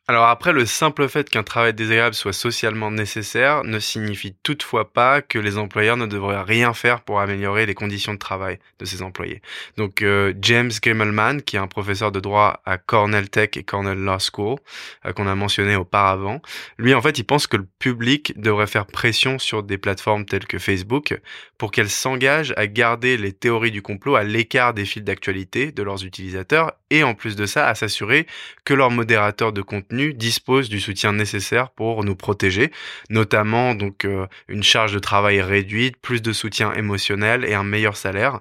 Alors 0.06 0.26
après, 0.26 0.52
le 0.52 0.66
simple 0.66 1.08
fait 1.08 1.30
qu'un 1.30 1.42
travail 1.42 1.72
désagréable 1.72 2.14
soit 2.14 2.34
socialement 2.34 2.90
nécessaire 2.90 3.64
ne 3.64 3.78
signifie 3.78 4.36
toutefois 4.42 4.92
pas 4.92 5.22
que 5.22 5.38
les 5.38 5.56
employeurs 5.56 5.96
ne 5.96 6.04
devraient 6.04 6.42
rien 6.42 6.74
faire 6.74 7.00
pour 7.00 7.20
améliorer 7.20 7.64
les 7.64 7.72
conditions 7.72 8.12
de 8.12 8.18
travail 8.18 8.58
de 8.78 8.84
ses 8.84 9.00
employés. 9.00 9.40
Donc 9.78 10.02
euh, 10.02 10.34
James 10.42 10.70
Grimmelman, 10.82 11.40
qui 11.40 11.56
est 11.56 11.58
un 11.58 11.68
professeur 11.68 12.12
de 12.12 12.20
droit 12.20 12.60
à 12.66 12.76
Cornell 12.76 13.30
Tech 13.30 13.56
et 13.56 13.64
Cornell 13.64 13.96
Law 13.96 14.18
School, 14.18 14.58
euh, 15.06 15.14
qu'on 15.14 15.26
a 15.26 15.34
mentionné 15.34 15.74
auparavant, 15.74 16.42
lui 16.76 16.92
en 16.92 17.00
fait 17.00 17.18
il 17.18 17.24
pense 17.24 17.46
que 17.46 17.56
le 17.56 17.66
public 17.78 18.38
devrait 18.38 18.66
faire 18.66 18.84
pression 18.84 19.38
sur 19.38 19.62
des 19.62 19.78
plateformes 19.78 20.26
telles 20.26 20.46
que 20.46 20.58
Facebook 20.58 21.18
pour 21.56 21.70
qu'elles 21.70 21.88
s'engagent 21.88 22.52
à 22.58 22.66
garder 22.66 23.16
les 23.16 23.32
théories 23.32 23.70
du 23.70 23.80
complot 23.80 24.16
à 24.16 24.22
l'écart 24.22 24.74
des 24.74 24.84
fils 24.84 25.02
d'actualité 25.02 25.72
de 25.72 25.82
leurs 25.82 26.04
utilisateurs 26.04 26.72
et 26.90 27.02
en 27.04 27.14
plus 27.14 27.36
de 27.36 27.46
ça 27.46 27.68
à 27.68 27.74
s'assurer 27.74 28.26
que 28.66 28.74
leurs 28.74 28.90
modérateurs 28.90 29.54
de 29.54 29.62
contenu 29.62 29.93
disposent 30.12 30.68
du 30.68 30.80
soutien 30.80 31.12
nécessaire 31.12 31.70
pour 31.70 32.04
nous 32.04 32.16
protéger, 32.16 32.70
notamment 33.10 33.74
donc 33.74 34.04
euh, 34.04 34.26
une 34.48 34.62
charge 34.62 34.92
de 34.92 34.98
travail 34.98 35.40
réduite, 35.40 35.96
plus 35.96 36.22
de 36.22 36.32
soutien 36.32 36.72
émotionnel 36.74 37.44
et 37.44 37.54
un 37.54 37.64
meilleur 37.64 37.96
salaire. 37.96 38.40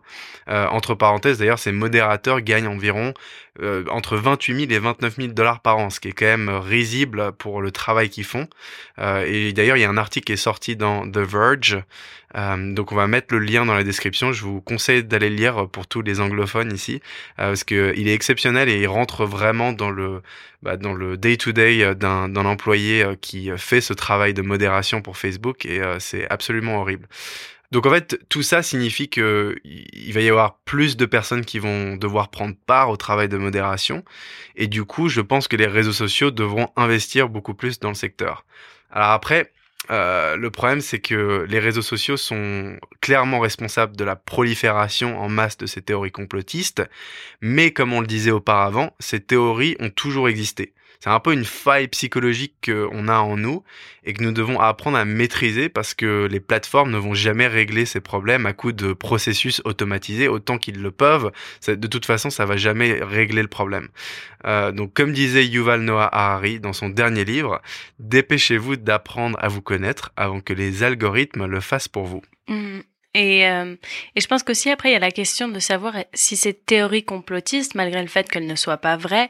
Euh, 0.50 0.68
entre 0.68 0.96
parenthèses, 0.96 1.38
d'ailleurs, 1.38 1.60
ces 1.60 1.72
modérateurs 1.72 2.42
gagnent 2.42 2.68
environ 2.68 3.14
euh, 3.62 3.84
entre 3.90 4.18
28 4.18 4.68
000 4.68 4.72
et 4.72 4.80
29 4.80 5.16
000 5.16 5.28
dollars 5.30 5.62
par 5.62 5.78
an, 5.78 5.90
ce 5.90 6.00
qui 6.00 6.10
est 6.10 6.14
quand 6.14 6.26
même 6.26 6.50
risible 6.50 7.32
pour 7.34 7.62
le 7.62 7.72
travail 7.72 8.10
qu'ils 8.10 8.24
font. 8.24 8.48
Et 9.00 9.54
d'ailleurs, 9.54 9.78
il 9.78 9.82
y 9.82 9.86
a 9.86 9.90
un 9.90 9.98
article 9.98 10.26
qui 10.26 10.34
est 10.34 10.38
sorti 10.38 10.76
dans 10.76 11.10
The 11.10 11.18
Verge, 11.18 11.84
donc 12.36 12.92
on 12.92 12.96
va 12.96 13.06
mettre 13.08 13.34
le 13.34 13.40
lien 13.40 13.66
dans 13.66 13.76
la 13.76 13.84
description. 13.84 14.32
Je 14.32 14.44
vous 14.44 14.62
conseille 14.62 15.04
d'aller 15.04 15.30
le 15.30 15.36
lire 15.36 15.68
pour 15.70 15.88
tous 15.88 16.02
les 16.02 16.20
anglophones 16.20 16.74
ici, 16.74 17.02
parce 17.38 17.64
que 17.64 17.94
il 17.96 18.08
est 18.08 18.14
exceptionnel 18.14 18.70
et 18.70 18.80
il 18.82 18.88
rentre 18.88 19.26
vraiment 19.26 19.72
dans 19.72 19.92
le 19.92 20.22
bah, 20.64 20.78
dans 20.78 20.94
le 20.94 21.18
day 21.18 21.36
day 21.52 21.94
d'un 21.96 22.36
employé 22.36 23.06
qui 23.20 23.50
fait 23.58 23.82
ce 23.82 23.94
travail 23.94 24.34
de 24.34 24.42
modération 24.42 25.02
pour 25.02 25.18
Facebook 25.18 25.66
et 25.66 25.82
c'est 26.00 26.30
absolument 26.30 26.80
horrible. 26.80 27.08
Donc 27.74 27.88
en 27.88 27.90
fait, 27.90 28.20
tout 28.30 28.44
ça 28.44 28.62
signifie 28.62 29.10
que 29.10 29.56
il 29.64 30.14
va 30.14 30.22
y 30.22 30.30
avoir 30.30 30.60
plus 30.60 30.96
de 30.96 31.08
personnes 31.08 31.44
qui 31.44 31.58
vont 31.58 31.96
devoir 31.98 32.30
prendre 32.30 32.54
part 32.68 32.92
au 32.92 32.98
travail 32.98 33.28
de 33.30 33.38
modération. 33.38 34.06
Et 34.56 34.68
du 34.68 34.86
coup, 34.86 35.10
je 35.10 35.22
pense 35.22 35.48
que 35.48 35.56
les 35.56 35.66
réseaux 35.66 35.92
sociaux 35.92 36.30
devront 36.30 36.70
investir 36.76 37.30
beaucoup 37.30 37.56
plus 37.56 37.80
dans 37.80 37.90
le 37.90 37.96
secteur. 37.96 38.46
Alors 38.92 39.10
après, 39.10 39.52
euh, 39.90 40.36
le 40.36 40.52
problème, 40.52 40.82
c'est 40.82 41.00
que 41.00 41.48
les 41.50 41.58
réseaux 41.58 41.82
sociaux 41.82 42.16
sont 42.16 42.78
clairement 43.02 43.40
responsables 43.40 43.98
de 43.98 44.04
la 44.04 44.16
prolifération 44.16 45.20
en 45.20 45.28
masse 45.28 45.58
de 45.58 45.66
ces 45.66 45.82
théories 45.82 46.12
complotistes, 46.12 46.84
mais 47.42 47.72
comme 47.72 47.92
on 47.92 48.02
le 48.02 48.08
disait 48.08 48.30
auparavant, 48.30 48.96
ces 49.00 49.20
théories 49.20 49.76
ont 49.80 49.90
toujours 49.90 50.30
existé. 50.30 50.74
C'est 51.04 51.10
un 51.10 51.20
peu 51.20 51.34
une 51.34 51.44
faille 51.44 51.90
psychologique 51.90 52.54
qu'on 52.64 53.10
a 53.10 53.18
en 53.18 53.36
nous 53.36 53.62
et 54.06 54.14
que 54.14 54.24
nous 54.24 54.32
devons 54.32 54.62
apprendre 54.62 54.98
à 54.98 55.04
maîtriser 55.04 55.68
parce 55.68 55.94
que 55.94 56.30
les 56.32 56.40
plateformes 56.40 56.92
ne 56.92 56.98
vont 56.98 57.14
jamais 57.14 57.48
régler 57.48 57.86
ces 57.86 58.00
problèmes 58.00 58.46
à 58.46 58.54
coup 58.54 58.72
de 58.72 58.94
processus 58.94 59.62
automatisés 59.66 60.30
autant 60.30 60.58
qu'ils 60.58 60.82
le 60.82 60.92
peuvent. 60.92 61.34
De 61.68 61.88
toute 61.88 62.06
façon, 62.06 62.30
ça 62.30 62.46
va 62.46 62.56
jamais 62.56 63.04
régler 63.04 63.42
le 63.42 63.50
problème. 63.50 63.90
Euh, 64.46 64.72
donc, 64.72 64.94
comme 64.94 65.12
disait 65.12 65.46
Yuval 65.46 65.82
Noah 65.82 66.08
Harari 66.10 66.62
dans 66.62 66.72
son 66.72 66.88
dernier 66.88 67.26
livre, 67.26 67.62
dépêchez-vous 68.00 68.78
d'apprendre 68.78 69.38
à 69.42 69.50
vous 69.50 69.62
connaître 69.62 70.14
avant 70.16 70.40
que 70.40 70.54
les 70.54 70.84
algorithmes 70.84 71.48
le 71.48 71.60
fassent 71.60 71.90
pour 71.90 72.06
vous. 72.06 72.22
Mmh. 72.48 72.80
Et, 73.16 73.48
euh, 73.48 73.76
et 74.16 74.22
je 74.22 74.28
pense 74.28 74.42
qu'aussi 74.42 74.72
après, 74.72 74.90
il 74.90 74.94
y 74.94 74.96
a 74.96 75.00
la 75.00 75.12
question 75.12 75.48
de 75.48 75.60
savoir 75.60 75.96
si 76.14 76.36
ces 76.36 76.54
théories 76.54 77.04
complotistes, 77.04 77.76
malgré 77.76 78.02
le 78.02 78.08
fait 78.08 78.28
qu'elles 78.30 78.48
ne 78.48 78.56
soient 78.56 78.78
pas 78.78 78.98
vraies, 78.98 79.30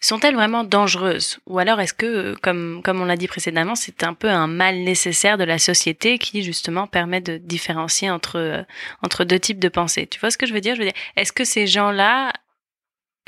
sont-elles 0.00 0.34
vraiment 0.34 0.64
dangereuses? 0.64 1.38
Ou 1.46 1.58
alors 1.58 1.80
est-ce 1.80 1.94
que, 1.94 2.34
comme, 2.42 2.82
comme 2.84 3.00
on 3.00 3.04
l'a 3.04 3.16
dit 3.16 3.28
précédemment, 3.28 3.74
c'est 3.74 4.02
un 4.02 4.14
peu 4.14 4.28
un 4.28 4.46
mal 4.46 4.78
nécessaire 4.78 5.38
de 5.38 5.44
la 5.44 5.58
société 5.58 6.18
qui 6.18 6.42
justement 6.42 6.86
permet 6.86 7.20
de 7.20 7.38
différencier 7.38 8.10
entre, 8.10 8.38
euh, 8.38 8.62
entre 9.02 9.24
deux 9.24 9.38
types 9.38 9.58
de 9.58 9.68
pensées? 9.68 10.06
Tu 10.06 10.20
vois 10.20 10.30
ce 10.30 10.38
que 10.38 10.46
je 10.46 10.54
veux 10.54 10.60
dire? 10.60 10.74
Je 10.74 10.80
veux 10.80 10.86
dire, 10.86 11.00
est-ce 11.16 11.32
que 11.32 11.44
ces 11.44 11.66
gens-là 11.66 12.32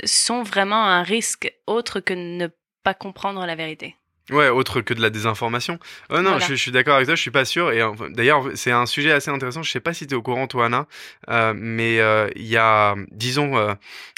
sont 0.05 0.43
vraiment 0.43 0.85
un 0.85 1.03
risque 1.03 1.53
autre 1.67 2.01
que 2.01 2.15
ne 2.15 2.49
pas 2.85 2.95
comprendre 2.95 3.45
la 3.45 3.55
vérité? 3.55 3.98
Ouais, 4.31 4.51
autre 4.51 4.83
que 4.83 4.93
de 4.93 5.01
la 5.01 5.09
désinformation. 5.09 5.79
Oh 6.11 6.21
non, 6.21 6.39
je, 6.39 6.55
suis 6.55 6.71
d'accord 6.71 6.97
avec 6.97 7.07
toi, 7.07 7.15
je 7.15 7.21
suis 7.21 7.31
pas 7.31 7.47
sûr. 7.47 7.73
Et 7.73 7.83
d'ailleurs, 8.11 8.45
c'est 8.55 8.71
un 8.71 8.85
sujet 8.85 9.11
assez 9.11 9.31
intéressant. 9.31 9.63
Je 9.63 9.71
sais 9.71 9.81
pas 9.81 9.95
si 9.95 10.07
tu 10.07 10.15
es 10.15 10.17
au 10.17 10.23
courant, 10.23 10.47
toi, 10.47 10.67
Anna, 10.67 10.87
euh, 11.31 11.55
mais 11.57 11.99
euh, 12.01 12.29
il 12.37 12.47
y 12.47 12.59
a, 12.59 12.95
disons, 13.11 13.57
euh, 13.57 13.73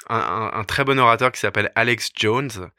un, 0.08 0.50
un, 0.52 0.64
très 0.64 0.84
bon 0.84 0.98
orateur 0.98 1.30
qui 1.30 1.38
s'appelle 1.38 1.70
Alex 1.76 2.10
Jones, 2.16 2.70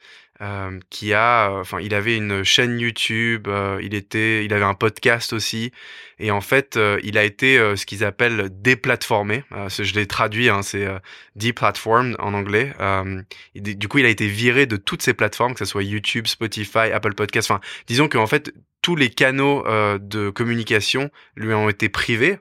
euh, 0.41 0.79
qui 0.89 1.13
a, 1.13 1.51
enfin, 1.51 1.79
il 1.81 1.93
avait 1.93 2.17
une 2.17 2.43
chaîne 2.43 2.79
YouTube, 2.79 3.47
euh, 3.47 3.79
il 3.83 3.93
était, 3.93 4.43
il 4.43 4.51
avait 4.55 4.65
un 4.65 4.73
podcast 4.73 5.33
aussi, 5.33 5.71
et 6.17 6.31
en 6.31 6.41
fait, 6.41 6.77
euh, 6.77 6.99
il 7.03 7.19
a 7.19 7.23
été 7.23 7.57
ce 7.75 7.85
qu'ils 7.85 8.03
appellent 8.03 8.49
déplatformé. 8.49 9.43
je 9.69 9.93
l'ai 9.93 10.07
traduit, 10.07 10.49
hein, 10.49 10.63
c'est 10.63 10.87
deplatformed 11.35 12.15
en 12.17 12.33
anglais. 12.33 12.73
du 13.55 13.87
coup, 13.87 13.99
il 13.99 14.05
a 14.05 14.09
été 14.09 14.27
viré 14.27 14.65
de 14.65 14.77
toutes 14.77 15.03
ces 15.03 15.13
plateformes, 15.13 15.53
que 15.53 15.59
ce 15.59 15.65
soit 15.65 15.83
YouTube, 15.83 16.25
Spotify, 16.25 16.91
Apple 16.91 17.13
Podcast. 17.13 17.51
Enfin, 17.51 17.61
disons 17.85 18.07
qu'en 18.07 18.27
fait, 18.27 18.51
tous 18.81 18.95
les 18.95 19.11
canaux 19.11 19.63
de 19.99 20.31
communication 20.31 21.11
lui 21.35 21.53
ont 21.53 21.69
été 21.69 21.87
privés. 21.87 22.39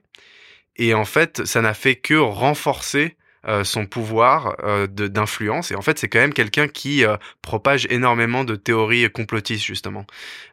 Et 0.76 0.94
en 0.94 1.04
fait, 1.04 1.44
ça 1.44 1.60
n'a 1.60 1.74
fait 1.74 1.96
que 1.96 2.14
renforcer 2.14 3.16
euh, 3.48 3.64
son 3.64 3.86
pouvoir 3.86 4.56
euh, 4.64 4.86
d'influence. 4.86 5.70
Et 5.70 5.74
en 5.74 5.80
fait, 5.80 5.98
c'est 5.98 6.08
quand 6.08 6.18
même 6.18 6.34
quelqu'un 6.34 6.68
qui 6.68 7.06
euh, 7.06 7.16
propage 7.40 7.86
énormément 7.88 8.44
de 8.44 8.54
théories 8.54 9.10
complotistes 9.10 9.64
justement. 9.64 10.04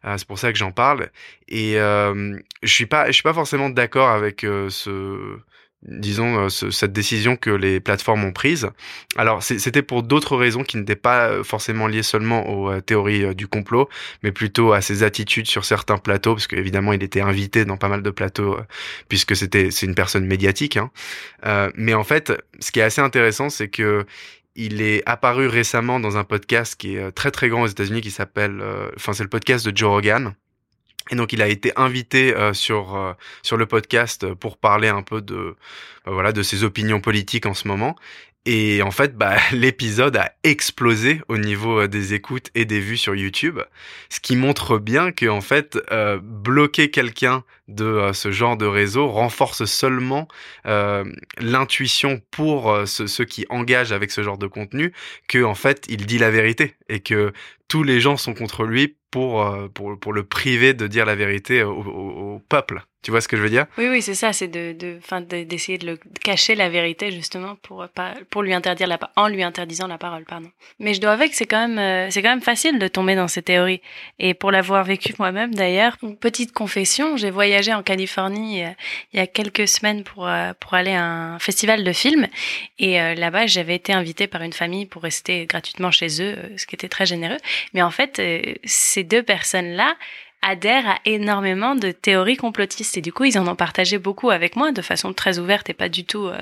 c'est 0.04 0.26
pour 0.26 0.39
ça 0.39 0.54
que 0.54 0.58
j'en 0.58 0.71
parle. 0.71 1.10
Et 1.50 1.73
je 1.73 2.39
suis 2.63 2.86
pas, 2.86 3.08
je 3.08 3.12
suis 3.12 3.23
pas 3.23 3.34
forcément 3.34 3.69
d'accord 3.69 4.10
avec 4.10 4.41
ce 4.41 5.38
disons, 5.84 6.46
euh, 6.46 6.50
cette 6.50 6.92
décision 6.92 7.36
que 7.36 7.50
les 7.50 7.80
plateformes 7.80 8.24
ont 8.24 8.32
prise. 8.32 8.70
Alors, 9.16 9.44
c'était 9.44 9.82
pour 9.82 10.04
d'autres 10.04 10.36
raisons 10.36 10.63
qui 10.63 10.78
n'étaient 10.78 10.96
pas 10.96 11.30
euh, 11.30 11.44
forcément 11.44 11.88
liées 11.88 12.04
seulement 12.04 12.50
aux 12.50 12.72
euh, 12.72 12.82
théories 12.82 13.36
du 13.36 13.48
complot, 13.48 13.88
mais 14.24 14.32
plutôt 14.32 14.74
à 14.74 14.82
ses 14.82 15.04
attitudes 15.04 15.48
sur 15.48 15.66
certains 15.66 15.98
plateaux, 15.98 16.34
parce 16.34 16.48
qu'évidemment, 16.48 16.94
il 16.94 17.04
était 17.04 17.22
invité 17.22 17.66
dans 17.66 17.78
pas 17.78 17.90
mal 17.90 18.02
de 18.02 18.10
plateaux, 18.10 18.58
puisque 19.10 19.36
c'était 19.36 19.72
c'est 19.72 19.86
une 19.86 19.96
personne 19.96 20.26
médiatique. 20.26 20.78
Hein. 20.78 20.92
mais 21.76 21.94
en 21.94 22.04
fait, 22.04 22.34
ce 22.60 22.72
qui 22.72 22.80
est 22.80 22.84
assez 22.84 23.02
intéressant, 23.02 23.50
c'est 23.50 23.68
que 23.68 24.06
il 24.56 24.82
est 24.82 25.04
apparu 25.06 25.48
récemment 25.48 26.00
dans 26.00 26.18
un 26.18 26.24
podcast 26.24 26.76
qui 26.76 26.96
est 26.96 27.12
très 27.12 27.32
très 27.32 27.50
grand 27.50 27.63
aux 27.63 27.68
États-Unis, 27.68 28.02
qui 28.02 28.12
s'appelle, 28.12 28.62
enfin, 28.96 29.13
c'est 29.13 29.24
le 29.24 29.30
podcast 29.30 29.66
de 29.66 29.76
Joe 29.76 29.90
Rogan. 29.90 30.34
Et 31.10 31.15
donc 31.15 31.34
il 31.34 31.41
a 31.41 31.48
été 31.48 31.72
invité 31.76 32.36
euh, 32.36 32.54
sur 32.54 32.96
euh, 32.96 33.13
sur 33.43 33.58
le 33.58 33.65
podcast 33.65 34.34
pour 34.34 34.58
parler 34.58 34.88
un 34.88 35.04
peu 35.04 35.22
de 35.22 35.56
bah, 36.06 36.12
voilà 36.12 36.32
de 36.32 36.43
ses 36.43 36.63
opinions 36.63 37.02
politiques 37.02 37.46
en 37.46 37.54
ce 37.54 37.67
moment. 37.67 37.96
Et 38.50 38.82
en 38.82 38.91
fait, 38.91 39.17
bah, 39.17 39.36
l'épisode 39.52 40.15
a 40.15 40.32
explosé 40.43 41.22
au 41.28 41.38
niveau 41.38 41.82
euh, 41.82 41.88
des 41.88 42.13
écoutes 42.13 42.50
et 42.56 42.63
des 42.63 42.80
vues 42.80 42.98
sur 42.98 43.13
YouTube, 43.13 43.60
ce 44.10 44.22
qui 44.22 44.38
montre 44.38 44.78
bien 44.78 45.12
que 45.12 45.28
en 45.28 45.41
fait, 45.41 45.78
euh, 45.91 46.17
bloquer 46.24 46.89
quelqu'un 46.89 47.43
de 47.68 47.86
euh, 47.86 48.14
ce 48.14 48.32
genre 48.32 48.58
de 48.58 48.66
réseau 48.66 49.08
renforce 49.08 49.66
seulement 49.66 50.28
euh, 50.66 51.04
l'intuition 51.40 52.22
pour 52.32 52.78
ceux, 52.86 53.26
qui 53.26 53.46
engagent 53.50 53.92
avec 53.92 54.12
ce 54.12 54.24
genre 54.24 54.38
de 54.38 54.48
contenu 54.48 54.94
que 55.28 55.44
en 55.44 55.56
fait, 55.56 55.86
il 55.90 56.06
dit 56.06 56.18
la 56.18 56.32
vérité 56.32 56.76
et 56.90 57.00
que 57.00 57.34
tous 57.68 57.84
les 57.84 58.00
gens 58.00 58.18
sont 58.18 58.34
contre 58.34 58.64
lui 58.64 58.96
pour 59.12 59.70
pour, 59.74 60.00
pour 60.00 60.14
le 60.14 60.24
priver 60.24 60.74
de 60.74 60.88
dire 60.88 61.06
la 61.06 61.16
vérité 61.16 61.64
au, 61.64 62.42
peuple. 62.50 62.84
Tu 63.08 63.12
vois 63.12 63.22
ce 63.22 63.28
que 63.30 63.38
je 63.38 63.42
veux 63.42 63.50
dire? 63.50 63.68
Oui, 63.78 63.88
oui, 63.88 64.02
c'est 64.02 64.16
ça, 64.16 64.34
c'est 64.34 64.50
de, 64.50 64.74
de, 64.74 65.44
d'essayer 65.44 65.78
de, 65.78 65.88
le 65.88 66.00
cacher 66.24 66.56
la 66.56 66.68
vérité 66.68 67.12
justement 67.12 67.56
pour 67.62 67.88
pour 68.30 68.44
lui 68.44 68.54
interdire 68.54 68.88
la, 68.88 69.00
en 69.16 69.28
lui 69.30 69.44
interdisant 69.44 69.88
la 69.88 69.98
parole, 69.98 70.26
pardon. 70.26 70.50
Mais 70.80 70.94
je 70.94 71.00
dois 71.00 71.12
avouer 71.12 71.30
que 71.30 71.36
c'est 71.36 71.46
quand 71.46 71.68
même, 71.68 71.80
euh, 71.80 72.10
c'est 72.12 72.22
quand 72.22 72.30
même 72.30 72.42
facile 72.42 72.80
de 72.80 72.88
tomber 72.90 73.16
dans 73.16 73.30
ces 73.30 73.42
théories. 73.42 73.82
Et 74.20 74.34
pour 74.34 74.52
l'avoir 74.52 74.84
vécu 74.84 75.14
moi-même 75.20 75.56
d'ailleurs, 75.56 75.98
petite 76.20 76.52
confession, 76.52 77.16
j'ai 77.16 77.30
voyagé 77.30 77.57
en 77.74 77.84
Californie 77.84 78.63
euh, 78.63 78.70
il 79.13 79.20
y 79.20 79.24
a 79.24 79.28
quelques 79.28 79.67
semaines 79.67 80.04
pour 80.04 80.28
euh, 80.28 80.54
pour 80.60 80.74
aller 80.74 80.93
à 80.93 81.04
un 81.04 81.39
festival 81.39 81.84
de 81.84 81.91
films 81.91 82.28
et 82.80 82.98
là-bas 83.15 83.48
j'avais 83.48 83.76
été 83.76 83.93
invitée 83.93 84.28
par 84.28 84.41
une 84.41 84.54
famille 84.54 84.86
pour 84.86 85.02
rester 85.02 85.46
gratuitement 85.46 85.91
chez 85.91 86.22
eux, 86.22 86.36
ce 86.58 86.65
qui 86.65 86.76
était 86.76 86.88
très 86.88 87.06
généreux. 87.06 87.38
Mais 87.74 87.82
en 87.82 87.91
fait, 87.91 88.22
ces 88.63 89.04
deux 89.04 89.24
personnes 89.24 89.72
là 89.72 89.96
adhèrent 90.41 90.88
à 90.88 91.00
énormément 91.06 91.76
de 91.76 91.91
théories 91.91 92.38
complotistes. 92.38 92.97
Et 92.97 93.02
du 93.02 93.12
coup, 93.12 93.26
ils 93.26 93.38
en 93.38 93.47
ont 93.47 93.56
partagé 93.56 93.97
beaucoup 93.97 94.30
avec 94.30 94.56
moi 94.56 94.71
de 94.71 94.82
façon 94.82 95.13
très 95.13 95.39
ouverte 95.39 95.69
et 95.69 95.73
pas 95.73 95.89
du 95.89 96.06
tout 96.06 96.28
euh, 96.28 96.38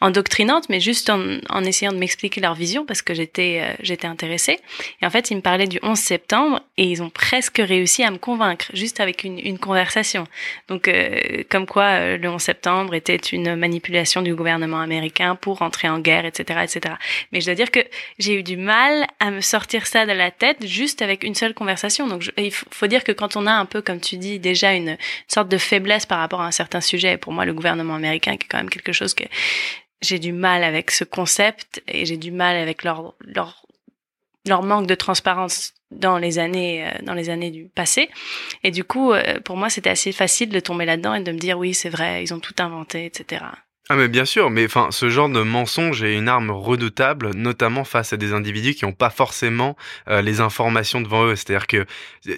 endoctrinante, 0.00 0.68
mais 0.68 0.80
juste 0.80 1.10
en, 1.10 1.38
en 1.50 1.64
essayant 1.64 1.92
de 1.92 1.98
m'expliquer 1.98 2.40
leur 2.40 2.54
vision 2.54 2.84
parce 2.84 3.02
que 3.02 3.14
j'étais 3.14 3.60
euh, 3.62 3.74
j'étais 3.80 4.06
intéressée. 4.06 4.60
Et 5.00 5.06
en 5.06 5.10
fait, 5.10 5.30
ils 5.30 5.36
me 5.36 5.40
parlaient 5.40 5.66
du 5.66 5.78
11 5.82 5.98
septembre 5.98 6.60
et 6.76 6.84
ils 6.84 7.02
ont 7.02 7.10
presque 7.10 7.58
réussi 7.58 8.02
à 8.02 8.10
me 8.10 8.18
convaincre 8.18 8.66
juste 8.72 9.00
avec 9.00 9.24
une, 9.24 9.38
une 9.38 9.58
conversation. 9.58 10.26
Donc, 10.68 10.88
euh, 10.88 11.42
comme 11.48 11.66
quoi 11.66 11.84
euh, 11.84 12.16
le 12.16 12.28
11 12.28 12.40
septembre 12.40 12.94
était 12.94 13.16
une 13.16 13.56
manipulation 13.56 14.22
du 14.22 14.34
gouvernement 14.34 14.80
américain 14.80 15.36
pour 15.36 15.62
entrer 15.62 15.88
en 15.88 15.98
guerre, 15.98 16.24
etc., 16.24 16.60
etc. 16.64 16.94
Mais 17.32 17.40
je 17.40 17.46
dois 17.46 17.54
dire 17.54 17.70
que 17.70 17.80
j'ai 18.18 18.34
eu 18.34 18.42
du 18.42 18.56
mal 18.56 19.06
à 19.20 19.30
me 19.30 19.40
sortir 19.40 19.86
ça 19.86 20.06
de 20.06 20.12
la 20.12 20.30
tête 20.30 20.66
juste 20.66 21.02
avec 21.02 21.24
une 21.24 21.34
seule 21.34 21.54
conversation. 21.54 22.06
Donc, 22.06 22.30
il 22.36 22.52
faut 22.52 22.86
dire 22.86 23.04
que 23.04 23.12
quand 23.12 23.33
on 23.36 23.46
a 23.46 23.52
un 23.52 23.64
peu, 23.66 23.82
comme 23.82 24.00
tu 24.00 24.16
dis, 24.16 24.38
déjà 24.38 24.74
une, 24.74 24.96
sorte 25.28 25.48
de 25.48 25.58
faiblesse 25.58 26.06
par 26.06 26.18
rapport 26.18 26.40
à 26.40 26.46
un 26.46 26.50
certain 26.50 26.80
sujet, 26.80 27.16
pour 27.16 27.32
moi, 27.32 27.44
le 27.44 27.54
gouvernement 27.54 27.94
américain, 27.94 28.36
qui 28.36 28.44
est 28.44 28.48
quand 28.48 28.58
même 28.58 28.70
quelque 28.70 28.92
chose 28.92 29.14
que 29.14 29.24
j'ai 30.02 30.18
du 30.18 30.32
mal 30.32 30.64
avec 30.64 30.90
ce 30.90 31.04
concept 31.04 31.82
et 31.88 32.04
j'ai 32.06 32.16
du 32.16 32.30
mal 32.30 32.56
avec 32.56 32.84
leur, 32.84 33.14
leur, 33.20 33.66
leur 34.46 34.62
manque 34.62 34.86
de 34.86 34.94
transparence 34.94 35.74
dans 35.90 36.18
les 36.18 36.38
années 36.38 36.86
euh, 36.86 36.90
dans 37.02 37.14
les 37.14 37.30
années 37.30 37.50
du 37.50 37.64
passé. 37.66 38.10
Et 38.62 38.70
du 38.70 38.84
coup 38.84 39.12
euh, 39.12 39.40
pour 39.40 39.56
moi 39.56 39.70
c'était 39.70 39.90
assez 39.90 40.12
facile 40.12 40.50
de 40.50 40.60
tomber 40.60 40.84
là-dedans 40.84 41.14
et 41.14 41.22
de 41.22 41.32
me 41.32 41.38
dire 41.38 41.58
oui 41.58 41.72
c'est 41.72 41.88
vrai 41.88 42.22
ils 42.22 42.34
ont 42.34 42.40
tout 42.40 42.54
inventé 42.58 43.06
etc 43.06 43.44
ah 43.90 43.96
mais 43.96 44.08
bien 44.08 44.24
sûr, 44.24 44.48
mais 44.48 44.64
enfin 44.64 44.88
ce 44.90 45.10
genre 45.10 45.28
de 45.28 45.42
mensonge 45.42 46.02
est 46.02 46.14
une 46.14 46.26
arme 46.26 46.50
redoutable, 46.50 47.34
notamment 47.34 47.84
face 47.84 48.14
à 48.14 48.16
des 48.16 48.32
individus 48.32 48.74
qui 48.74 48.86
n'ont 48.86 48.92
pas 48.92 49.10
forcément 49.10 49.76
euh, 50.08 50.22
les 50.22 50.40
informations 50.40 51.02
devant 51.02 51.24
eux. 51.26 51.36
C'est-à-dire 51.36 51.66
que 51.66 51.84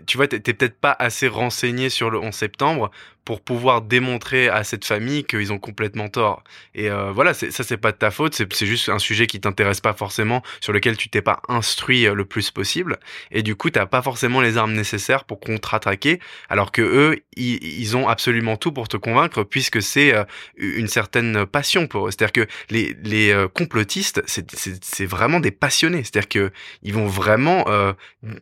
tu 0.06 0.16
vois, 0.16 0.26
t'es 0.26 0.40
peut-être 0.40 0.80
pas 0.80 0.96
assez 0.98 1.28
renseigné 1.28 1.88
sur 1.88 2.10
le 2.10 2.18
11 2.18 2.34
septembre 2.34 2.90
pour 3.26 3.40
pouvoir 3.40 3.82
démontrer 3.82 4.48
à 4.48 4.62
cette 4.62 4.84
famille 4.84 5.24
qu'ils 5.24 5.52
ont 5.52 5.58
complètement 5.58 6.08
tort. 6.08 6.44
Et 6.76 6.88
euh, 6.88 7.10
voilà, 7.10 7.34
ça 7.34 7.64
c'est 7.64 7.76
pas 7.76 7.90
de 7.90 7.96
ta 7.96 8.12
faute, 8.12 8.34
c'est 8.34 8.66
juste 8.66 8.88
un 8.88 9.00
sujet 9.00 9.26
qui 9.26 9.40
t'intéresse 9.40 9.80
pas 9.80 9.94
forcément, 9.94 10.42
sur 10.60 10.72
lequel 10.72 10.96
tu 10.96 11.10
t'es 11.10 11.22
pas 11.22 11.42
instruit 11.48 12.06
euh, 12.06 12.14
le 12.14 12.24
plus 12.24 12.52
possible, 12.52 12.98
et 13.32 13.42
du 13.42 13.56
coup 13.56 13.68
t'as 13.68 13.84
pas 13.84 14.00
forcément 14.00 14.40
les 14.40 14.56
armes 14.56 14.74
nécessaires 14.74 15.24
pour 15.24 15.40
contre-attaquer, 15.40 16.20
alors 16.48 16.70
que 16.70 16.82
eux, 16.82 17.18
ils, 17.36 17.96
ont 17.96 18.08
absolument 18.08 18.56
tout 18.56 18.70
pour 18.70 18.86
te 18.86 18.96
convaincre, 18.96 19.42
puisque 19.42 19.82
c'est 19.82 20.14
euh, 20.14 20.22
une 20.56 20.88
certaine 20.88 21.46
passion 21.46 21.88
pour 21.88 22.06
eux. 22.06 22.10
C'est-à-dire 22.12 22.46
que 22.46 22.52
les, 22.70 22.96
les 23.02 23.46
complotistes, 23.54 24.22
c'est 24.26 25.06
vraiment 25.06 25.40
des 25.40 25.50
passionnés, 25.50 26.04
c'est-à-dire 26.04 26.28
que 26.28 26.52
ils 26.82 26.94
vont 26.94 27.06
vraiment 27.06 27.64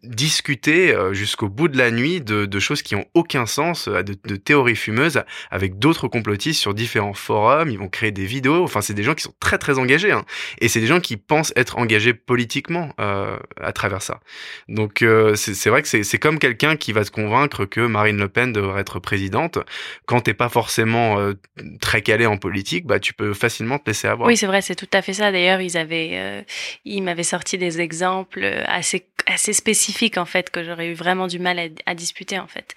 discuter 0.03 0.95
jusqu'au 1.13 1.49
bout 1.49 1.69
de 1.69 1.79
la 1.79 1.91
nuit 1.91 2.21
de, 2.21 2.45
de 2.45 2.59
choses 2.59 2.83
qui 2.83 2.95
ont 2.95 3.07
aucun 3.15 3.47
sens, 3.47 3.89
de, 3.89 4.03
de 4.03 4.37
théories 4.37 4.74
fumeuses 4.75 5.23
avec 5.51 5.79
d'autres 5.79 6.09
complotistes 6.09 6.61
sur 6.61 6.75
différents 6.75 7.15
forums, 7.15 7.71
ils 7.71 7.79
vont 7.79 7.89
créer 7.89 8.13
des 8.13 8.27
vidéos, 8.27 8.63
enfin 8.65 8.81
c'est 8.81 8.95
des 8.95 9.03
gens 9.03 9.15
qui 9.15 9.23
sont 9.23 9.35
très 9.41 9.59
très 9.59 9.79
engagés, 9.79 10.13
hein. 10.13 10.25
et 10.61 10.69
c'est 10.69 10.81
des 10.81 10.87
gens 10.87 11.01
qui 11.01 11.17
pensent 11.17 11.53
être 11.57 11.79
engagés 11.79 12.15
politiquement 12.15 12.93
euh, 13.01 13.37
à 13.61 13.73
travers 13.73 14.03
ça. 14.03 14.21
Donc 14.69 15.03
euh, 15.03 15.35
c'est 15.37 15.71
vrai 15.71 15.83
que 15.83 15.89
c'est 15.89 16.19
comme 16.19 16.39
quelqu'un 16.39 16.77
qui 16.77 16.93
va 16.93 17.05
te 17.05 17.11
convaincre 17.11 17.65
que 17.65 17.81
Marine 17.81 18.19
Le 18.19 18.29
Pen 18.29 18.53
devrait 18.53 18.81
être 18.81 18.99
présidente, 18.99 19.59
quand 20.07 20.21
t'es 20.21 20.35
pas 20.35 20.49
forcément 20.49 21.19
euh, 21.19 21.35
très 21.81 22.03
calé 22.03 22.27
en 22.27 22.37
politique, 22.37 22.87
bah 22.87 22.99
tu 22.99 23.15
peux 23.15 23.35
facilement 23.35 23.79
te 23.79 23.91
laisser 23.91 24.09
avoir. 24.09 24.29
Oui 24.29 24.37
c'est 24.37 24.47
vrai, 24.47 24.63
c'est 24.63 24.75
tout 24.75 24.89
à 24.93 25.03
fait 25.03 25.13
ça. 25.13 25.33
D'ailleurs 25.33 25.61
ils 25.61 25.77
avaient, 25.77 26.45
ils 26.85 27.03
m'avaient 27.03 27.23
sorti 27.23 27.59
des 27.59 27.81
exemples 27.81 28.45
assez 28.67 29.07
assez 29.27 29.55
spécifiques 29.55 30.19
en 30.19 30.27
fait 30.27 30.51
que 30.51 30.63
j'aurais 30.63 30.89
eu 30.89 30.95
vraiment 30.95 31.27
du 31.27 31.39
mal 31.39 31.59
à, 31.59 31.65
à 31.87 31.95
disputer 31.95 32.39
en 32.39 32.47
fait. 32.47 32.75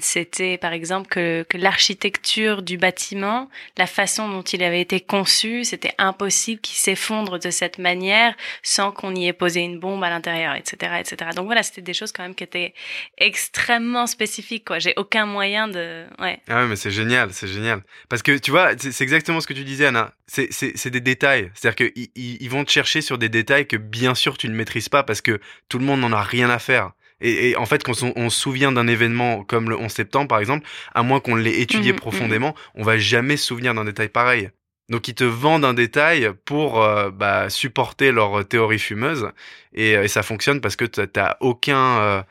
C'était 0.00 0.58
par 0.58 0.72
exemple 0.72 1.08
que, 1.10 1.44
l'architecture 1.52 2.62
du 2.62 2.78
bâtiment, 2.78 3.50
la 3.76 3.86
façon 3.86 4.28
dont 4.28 4.42
il 4.42 4.62
avait 4.62 4.80
été 4.80 5.00
conçu, 5.00 5.64
c'était 5.64 5.92
impossible 5.98 6.60
qu'il 6.60 6.76
s'effondre 6.76 7.38
de 7.38 7.50
cette 7.50 7.78
manière 7.78 8.34
sans 8.62 8.92
qu'on 8.92 9.14
y 9.14 9.26
ait 9.26 9.32
posé 9.32 9.60
une 9.60 9.78
bombe 9.78 10.02
à 10.02 10.08
l'intérieur, 10.08 10.54
etc., 10.54 10.92
etc. 11.00 11.32
Donc 11.36 11.46
voilà, 11.46 11.62
c'était 11.62 11.82
des 11.82 11.92
choses 11.92 12.12
quand 12.12 12.22
même 12.22 12.34
qui 12.34 12.44
étaient 12.44 12.72
extrêmement 13.18 14.06
spécifiques. 14.06 14.64
Quoi, 14.64 14.78
j'ai 14.78 14.94
aucun 14.96 15.26
moyen 15.26 15.68
de. 15.68 16.06
Ouais. 16.18 16.40
Ah 16.48 16.62
ouais, 16.62 16.66
mais 16.68 16.76
c'est 16.76 16.90
génial, 16.90 17.32
c'est 17.32 17.48
génial. 17.48 17.82
Parce 18.08 18.22
que 18.22 18.38
tu 18.38 18.50
vois, 18.50 18.72
c'est 18.78 19.02
exactement 19.02 19.40
ce 19.40 19.46
que 19.46 19.54
tu 19.54 19.64
disais, 19.64 19.86
Anna. 19.86 20.14
C'est 20.26 20.90
des 20.90 21.00
détails. 21.00 21.50
C'est-à-dire 21.54 21.92
qu'ils 21.92 22.08
ils 22.14 22.50
vont 22.50 22.64
te 22.64 22.70
chercher 22.70 23.02
sur 23.02 23.18
des 23.18 23.28
détails 23.28 23.66
que 23.66 23.76
bien 23.76 24.14
sûr 24.14 24.38
tu 24.38 24.48
ne 24.48 24.54
maîtrises 24.54 24.88
pas 24.88 25.02
parce 25.02 25.20
que 25.20 25.40
tout 25.68 25.78
le 25.78 25.84
monde 25.84 26.00
n'en 26.00 26.12
a 26.12 26.22
rien 26.22 26.48
à 26.50 26.58
faire. 26.58 26.92
Et, 27.20 27.54
en 27.56 27.66
fait, 27.66 27.82
quand 27.82 27.92
on, 28.16 28.30
se 28.30 28.40
souvient 28.40 28.72
d'un 28.72 28.86
événement 28.86 29.44
comme 29.44 29.68
le 29.68 29.76
11 29.76 29.90
septembre, 29.90 30.28
par 30.28 30.38
exemple, 30.38 30.66
à 30.94 31.02
moins 31.02 31.20
qu'on 31.20 31.34
l'ait 31.34 31.60
étudié 31.60 31.92
mmh 31.92 31.96
profondément, 31.96 32.54
on 32.74 32.82
va 32.82 32.96
jamais 32.96 33.36
se 33.36 33.46
souvenir 33.46 33.74
d'un 33.74 33.84
détail 33.84 34.08
pareil. 34.08 34.50
Donc 34.88 35.06
ils 35.06 35.14
te 35.14 35.24
vendent 35.24 35.64
un 35.64 35.74
détail 35.74 36.30
pour 36.44 36.82
euh, 36.82 37.10
bah, 37.10 37.48
supporter 37.48 38.10
leur 38.10 38.46
théorie 38.48 38.78
fumeuse 38.78 39.30
et, 39.72 39.92
et, 39.92 40.08
ça 40.08 40.22
fonctionne 40.22 40.60
parce 40.60 40.74
que 40.74 40.84
t'as 40.84 41.36
aucun 41.40 42.00
euh, 42.00 42.22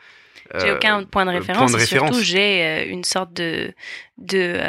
j'ai 0.60 0.72
aucun 0.72 1.04
point 1.04 1.26
de 1.26 1.32
référence, 1.32 1.74
et 1.76 1.86
surtout 1.86 2.22
j'ai 2.22 2.66
euh, 2.66 2.86
une 2.90 3.04
sorte 3.04 3.34
de 3.34 3.74
de 4.18 4.60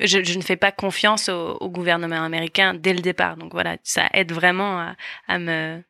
je, 0.00 0.24
je, 0.24 0.36
ne 0.36 0.42
fais 0.42 0.56
pas 0.56 0.72
confiance 0.72 1.28
au, 1.28 1.56
au, 1.60 1.70
gouvernement 1.70 2.24
américain 2.24 2.74
dès 2.74 2.92
le 2.92 3.00
départ. 3.00 3.36
Donc 3.36 3.52
voilà, 3.52 3.76
ça 3.84 4.08
aide 4.12 4.32
vraiment 4.32 4.80
à, 4.80 4.96
à 5.28 5.38
me 5.38 5.82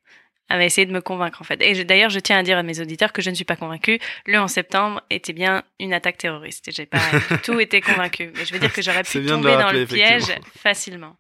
avait 0.49 0.67
essayé 0.67 0.87
de 0.87 0.93
me 0.93 1.01
convaincre 1.01 1.41
en 1.41 1.45
fait. 1.45 1.61
Et 1.63 1.85
d'ailleurs, 1.85 2.11
je 2.11 2.21
tiens 2.21 2.39
à 2.39 2.43
dire 2.43 2.59
à 2.59 2.63
mes 2.63 2.81
auditeurs 2.81 3.13
que 3.13 3.23
je 3.23 3.31
ne 3.31 3.35
suis 3.35 3.45
pas 3.45 3.57
convaincue. 3.57 3.99
Le 4.27 4.39
11 4.39 4.51
septembre 4.51 5.03
était 5.11 5.33
bien 5.33 5.63
une 5.81 5.93
attaque 5.93 6.19
terroriste. 6.19 6.71
J'ai 6.71 6.87
pas 6.87 6.99
du 7.31 7.39
tout 7.39 7.59
été 7.61 7.81
convaincue. 7.81 8.31
Mais 8.37 8.45
je 8.45 8.53
veux 8.53 8.59
dire 8.59 8.73
que 8.73 8.83
j'aurais 8.83 9.03
pu 9.03 9.25
tomber 9.25 9.57
dans 9.57 9.73
le 9.73 9.87
piège 9.87 10.35
facilement. 10.57 11.17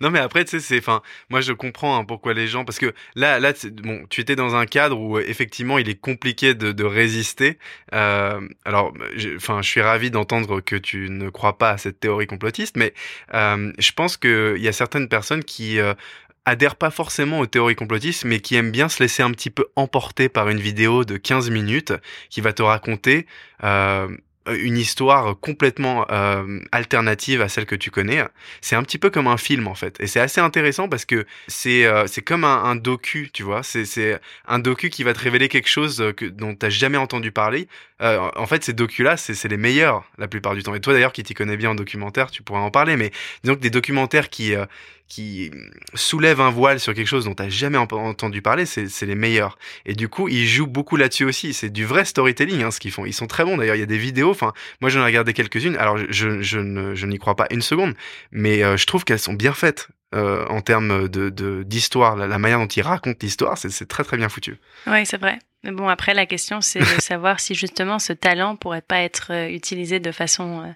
Non 0.00 0.10
mais 0.10 0.18
après 0.18 0.44
tu 0.44 0.50
sais 0.50 0.60
c'est 0.60 0.78
enfin 0.78 1.02
moi 1.30 1.40
je 1.40 1.52
comprends 1.52 1.96
hein, 1.96 2.04
pourquoi 2.04 2.34
les 2.34 2.48
gens 2.48 2.64
parce 2.64 2.78
que 2.78 2.92
là 3.14 3.38
là 3.38 3.52
bon 3.82 4.04
tu 4.10 4.20
étais 4.20 4.34
dans 4.34 4.56
un 4.56 4.66
cadre 4.66 4.98
où 4.98 5.18
effectivement 5.18 5.78
il 5.78 5.88
est 5.88 6.00
compliqué 6.00 6.54
de, 6.54 6.72
de 6.72 6.84
résister 6.84 7.58
euh, 7.94 8.40
alors 8.64 8.92
enfin 9.36 9.62
je 9.62 9.68
suis 9.68 9.80
ravi 9.80 10.10
d'entendre 10.10 10.60
que 10.60 10.74
tu 10.74 11.08
ne 11.10 11.30
crois 11.30 11.58
pas 11.58 11.70
à 11.70 11.78
cette 11.78 12.00
théorie 12.00 12.26
complotiste 12.26 12.76
mais 12.76 12.92
euh, 13.34 13.72
je 13.78 13.92
pense 13.92 14.16
que 14.16 14.54
il 14.56 14.62
y 14.62 14.68
a 14.68 14.72
certaines 14.72 15.08
personnes 15.08 15.44
qui 15.44 15.78
euh, 15.78 15.94
adhèrent 16.44 16.76
pas 16.76 16.90
forcément 16.90 17.40
aux 17.40 17.46
théories 17.46 17.76
complotistes, 17.76 18.24
mais 18.24 18.40
qui 18.40 18.56
aiment 18.56 18.72
bien 18.72 18.88
se 18.88 19.02
laisser 19.02 19.22
un 19.22 19.30
petit 19.30 19.50
peu 19.50 19.66
emporter 19.76 20.28
par 20.28 20.48
une 20.48 20.60
vidéo 20.60 21.04
de 21.04 21.16
15 21.16 21.50
minutes 21.50 21.92
qui 22.30 22.40
va 22.40 22.52
te 22.52 22.62
raconter 22.62 23.26
euh, 23.62 24.08
une 24.46 24.76
histoire 24.76 25.38
complètement 25.38 26.06
euh, 26.10 26.60
alternative 26.72 27.40
à 27.40 27.48
celle 27.48 27.66
que 27.66 27.76
tu 27.76 27.90
connais. 27.90 28.24
C'est 28.60 28.76
un 28.76 28.82
petit 28.82 28.98
peu 28.98 29.10
comme 29.10 29.28
un 29.28 29.36
film 29.36 29.68
en 29.68 29.74
fait, 29.74 29.96
et 30.00 30.06
c'est 30.06 30.20
assez 30.20 30.40
intéressant 30.40 30.88
parce 30.88 31.04
que 31.04 31.26
c'est 31.46 31.84
euh, 31.86 32.06
c'est 32.06 32.22
comme 32.22 32.44
un, 32.44 32.74
docu, 32.74 33.30
tu 33.32 33.42
vois. 33.42 33.62
C'est 33.62 34.20
un 34.46 34.58
docu 34.58 34.90
qui 34.90 35.04
va 35.04 35.12
te 35.12 35.20
révéler 35.20 35.48
quelque 35.48 35.68
chose 35.68 36.12
que 36.16 36.24
dont 36.24 36.54
t'as 36.54 36.70
jamais 36.70 36.98
entendu 36.98 37.30
parler. 37.30 37.68
Euh, 38.00 38.30
en 38.34 38.46
fait, 38.46 38.64
ces 38.64 38.72
docus 38.72 39.04
là, 39.04 39.16
c'est 39.16 39.34
c'est 39.34 39.48
les 39.48 39.56
meilleurs 39.56 40.04
la 40.18 40.26
plupart 40.26 40.54
du 40.54 40.62
temps. 40.62 40.74
Et 40.74 40.80
toi 40.80 40.92
d'ailleurs, 40.92 41.12
qui 41.12 41.22
t'y 41.22 41.34
connais 41.34 41.56
bien 41.56 41.70
en 41.70 41.74
documentaire, 41.74 42.30
tu 42.30 42.42
pourrais 42.42 42.60
en 42.60 42.70
parler. 42.70 42.96
Mais 42.96 43.12
disons 43.44 43.54
que 43.54 43.60
des 43.60 43.70
documentaires 43.70 44.28
qui 44.28 44.54
euh, 44.54 44.66
qui 45.12 45.50
soulèvent 45.92 46.40
un 46.40 46.48
voile 46.48 46.80
sur 46.80 46.94
quelque 46.94 47.06
chose 47.06 47.26
dont 47.26 47.34
t'as 47.34 47.50
jamais 47.50 47.76
entendu 47.76 48.40
parler, 48.40 48.64
c'est 48.64 49.02
les 49.02 49.14
meilleurs. 49.14 49.58
Et 49.84 49.92
du 49.92 50.08
coup, 50.08 50.26
ils 50.28 50.46
jouent 50.46 50.66
beaucoup 50.66 50.96
là-dessus 50.96 51.24
aussi. 51.24 51.52
C'est 51.52 51.68
du 51.68 51.84
vrai 51.84 52.06
storytelling, 52.06 52.62
hein, 52.62 52.70
ce 52.70 52.80
qu'ils 52.80 52.92
font. 52.92 53.04
Ils 53.04 53.12
sont 53.12 53.26
très 53.26 53.44
bons 53.44 53.58
d'ailleurs. 53.58 53.76
Il 53.76 53.80
y 53.80 53.82
a 53.82 53.86
des 53.86 53.98
vidéos. 53.98 54.30
Enfin, 54.30 54.54
moi, 54.80 54.88
j'en 54.88 55.00
ai 55.00 55.04
regardé 55.04 55.34
quelques-unes. 55.34 55.76
Alors, 55.76 55.98
je, 55.98 56.40
je, 56.40 56.94
je 56.94 57.06
n'y 57.06 57.18
crois 57.18 57.36
pas 57.36 57.46
une 57.50 57.60
seconde, 57.60 57.94
mais 58.30 58.64
euh, 58.64 58.78
je 58.78 58.86
trouve 58.86 59.04
qu'elles 59.04 59.18
sont 59.18 59.34
bien 59.34 59.52
faites. 59.52 59.88
Euh, 60.14 60.46
en 60.48 60.60
termes 60.60 61.08
de 61.08 61.62
d'histoire, 61.62 62.16
la, 62.16 62.38
manière 62.38 62.58
dont 62.58 62.66
ils 62.66 62.82
racontent 62.82 63.18
l'histoire, 63.22 63.56
c'est 63.56 63.88
très 63.88 64.04
très 64.04 64.18
bien 64.18 64.28
foutu. 64.28 64.56
Oui, 64.86 65.06
c'est 65.06 65.18
vrai. 65.18 65.38
Mais 65.62 65.72
bon, 65.72 65.88
après, 65.88 66.12
la 66.12 66.26
question, 66.26 66.60
c'est 66.62 66.80
de 66.80 66.84
savoir 67.00 67.38
si 67.40 67.54
justement 67.54 67.98
ce 67.98 68.14
talent 68.14 68.56
pourrait 68.56 68.82
pas 68.82 69.00
être 69.00 69.30
euh, 69.30 69.48
utilisé 69.48 70.00
de 70.00 70.12
façon, 70.12 70.74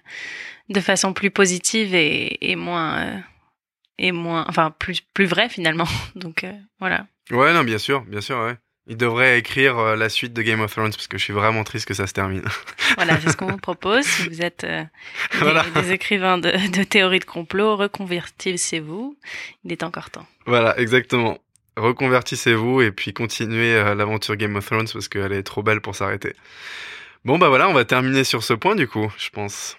de 0.69 0.79
façon 0.79 1.13
plus 1.13 1.31
positive 1.31 1.93
et, 1.93 2.51
et 2.51 2.55
moins 2.55 3.23
et 3.97 4.11
moins, 4.11 4.45
enfin 4.47 4.71
plus 4.77 5.01
plus 5.01 5.25
vrai 5.25 5.49
finalement. 5.49 5.87
Donc 6.15 6.43
euh, 6.43 6.53
voilà. 6.79 7.07
Ouais, 7.31 7.53
non, 7.53 7.63
bien 7.63 7.77
sûr, 7.77 8.01
bien 8.01 8.21
sûr, 8.21 8.37
ouais. 8.39 8.55
Il 8.89 8.95
devrait 8.95 9.37
écrire 9.37 9.77
euh, 9.77 9.95
la 9.97 10.07
suite 10.07 10.31
de 10.31 10.41
Game 10.41 10.61
of 10.61 10.71
Thrones 10.71 10.91
parce 10.91 11.07
que 11.07 11.17
je 11.17 11.23
suis 11.23 11.33
vraiment 11.33 11.65
triste 11.65 11.85
que 11.85 11.93
ça 11.93 12.07
se 12.07 12.13
termine. 12.13 12.45
voilà, 12.95 13.19
c'est 13.19 13.31
ce 13.31 13.37
qu'on 13.37 13.47
vous 13.47 13.57
propose. 13.57 14.05
Si 14.05 14.29
vous 14.29 14.41
êtes 14.41 14.63
euh, 14.63 14.85
des, 15.75 15.91
écrivains 15.91 16.37
de, 16.37 16.51
de 16.71 16.83
théories 16.83 17.19
de 17.19 17.25
complot, 17.25 17.75
reconvertissez-vous. 17.75 19.17
Il 19.65 19.71
est 19.73 19.83
encore 19.83 20.09
temps. 20.09 20.25
Voilà, 20.45 20.79
exactement. 20.79 21.37
Reconvertissez-vous 21.75 22.81
et 22.81 22.91
puis 22.91 23.13
continuez 23.13 23.75
l'aventure 23.93 24.35
Game 24.37 24.55
of 24.55 24.65
Thrones 24.65 24.87
parce 24.91 25.09
qu'elle 25.09 25.33
est 25.33 25.43
trop 25.43 25.61
belle 25.61 25.81
pour 25.81 25.93
s'arrêter. 25.93 26.33
Bon 27.25 27.37
bah 27.37 27.49
voilà, 27.49 27.67
on 27.67 27.73
va 27.73 27.85
terminer 27.85 28.23
sur 28.23 28.41
ce 28.41 28.53
point 28.53 28.75
du 28.75 28.87
coup, 28.87 29.11
je 29.17 29.29
pense. 29.29 29.77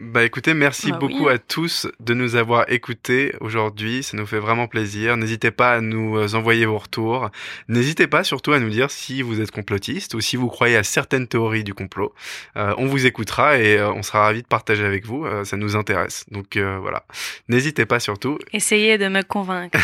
Bah 0.00 0.24
écoutez, 0.24 0.54
merci 0.54 0.92
Bah 0.92 0.98
beaucoup 0.98 1.26
oui. 1.26 1.32
à 1.32 1.38
tous 1.38 1.88
de 1.98 2.14
nous 2.14 2.36
avoir 2.36 2.70
écoutés 2.70 3.34
aujourd'hui. 3.40 4.04
Ça 4.04 4.16
nous 4.16 4.26
fait 4.26 4.38
vraiment 4.38 4.68
plaisir. 4.68 5.16
N'hésitez 5.16 5.50
pas 5.50 5.72
à 5.72 5.80
nous 5.80 6.16
euh, 6.16 6.34
envoyer 6.34 6.66
vos 6.66 6.78
retours. 6.78 7.30
N'hésitez 7.66 8.06
pas 8.06 8.22
surtout 8.22 8.52
à 8.52 8.60
nous 8.60 8.68
dire 8.68 8.92
si 8.92 9.22
vous 9.22 9.40
êtes 9.40 9.50
complotiste 9.50 10.14
ou 10.14 10.20
si 10.20 10.36
vous 10.36 10.46
croyez 10.46 10.76
à 10.76 10.84
certaines 10.84 11.26
théories 11.26 11.64
du 11.64 11.74
complot. 11.74 12.14
Euh, 12.56 12.74
on 12.78 12.86
vous 12.86 13.06
écoutera 13.06 13.58
et 13.58 13.76
euh, 13.76 13.90
on 13.90 14.04
sera 14.04 14.20
ravis 14.22 14.42
de 14.42 14.46
partager 14.46 14.84
avec 14.84 15.04
vous. 15.04 15.24
Euh, 15.26 15.42
ça 15.42 15.56
nous 15.56 15.74
intéresse. 15.74 16.24
Donc 16.30 16.56
euh, 16.56 16.78
voilà. 16.78 17.04
N'hésitez 17.48 17.84
pas 17.84 17.98
surtout. 17.98 18.38
Essayez 18.52 18.98
de 18.98 19.08
me 19.08 19.22
convaincre. 19.22 19.80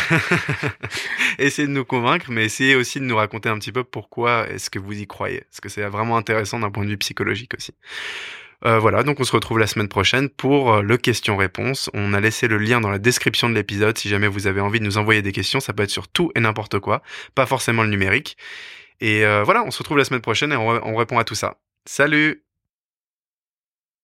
essayez 1.39 1.67
de 1.67 1.73
nous 1.73 1.83
convaincre, 1.83 2.27
mais 2.29 2.45
essayez 2.45 2.75
aussi 2.75 3.01
de 3.01 3.05
nous 3.05 3.17
raconter 3.17 3.49
un 3.49 3.59
petit 3.59 3.73
peu 3.73 3.83
pourquoi 3.83 4.47
est-ce 4.47 4.69
que 4.69 4.79
vous 4.79 4.97
y 4.97 5.07
croyez. 5.07 5.41
Parce 5.51 5.59
que 5.59 5.67
c'est 5.67 5.83
vraiment 5.89 6.15
intéressant 6.15 6.57
d'un 6.57 6.71
point 6.71 6.85
de 6.85 6.89
vue 6.91 6.97
psychologique 6.97 7.51
aussi. 7.57 7.73
Euh, 8.65 8.79
voilà, 8.79 9.03
donc 9.03 9.19
on 9.19 9.23
se 9.23 9.31
retrouve 9.31 9.59
la 9.59 9.67
semaine 9.67 9.87
prochaine 9.87 10.27
pour 10.27 10.73
euh, 10.73 10.81
le 10.81 10.97
question-réponse. 10.97 11.91
On 11.93 12.13
a 12.13 12.19
laissé 12.19 12.47
le 12.47 12.57
lien 12.57 12.81
dans 12.81 12.89
la 12.89 12.97
description 12.97 13.47
de 13.47 13.53
l'épisode 13.53 13.95
si 13.97 14.09
jamais 14.09 14.27
vous 14.27 14.47
avez 14.47 14.59
envie 14.59 14.79
de 14.79 14.85
nous 14.85 14.97
envoyer 14.97 15.21
des 15.21 15.31
questions. 15.31 15.59
Ça 15.59 15.73
peut 15.73 15.83
être 15.83 15.91
sur 15.91 16.07
tout 16.07 16.31
et 16.35 16.39
n'importe 16.39 16.79
quoi, 16.79 17.03
pas 17.35 17.45
forcément 17.45 17.83
le 17.83 17.89
numérique. 17.89 18.37
Et 19.01 19.23
euh, 19.23 19.43
voilà, 19.43 19.63
on 19.63 19.71
se 19.71 19.77
retrouve 19.79 19.97
la 19.97 20.05
semaine 20.05 20.21
prochaine 20.21 20.51
et 20.51 20.55
on, 20.55 20.67
on 20.67 20.95
répond 20.95 21.19
à 21.19 21.23
tout 21.23 21.35
ça. 21.35 21.57
Salut 21.85 22.44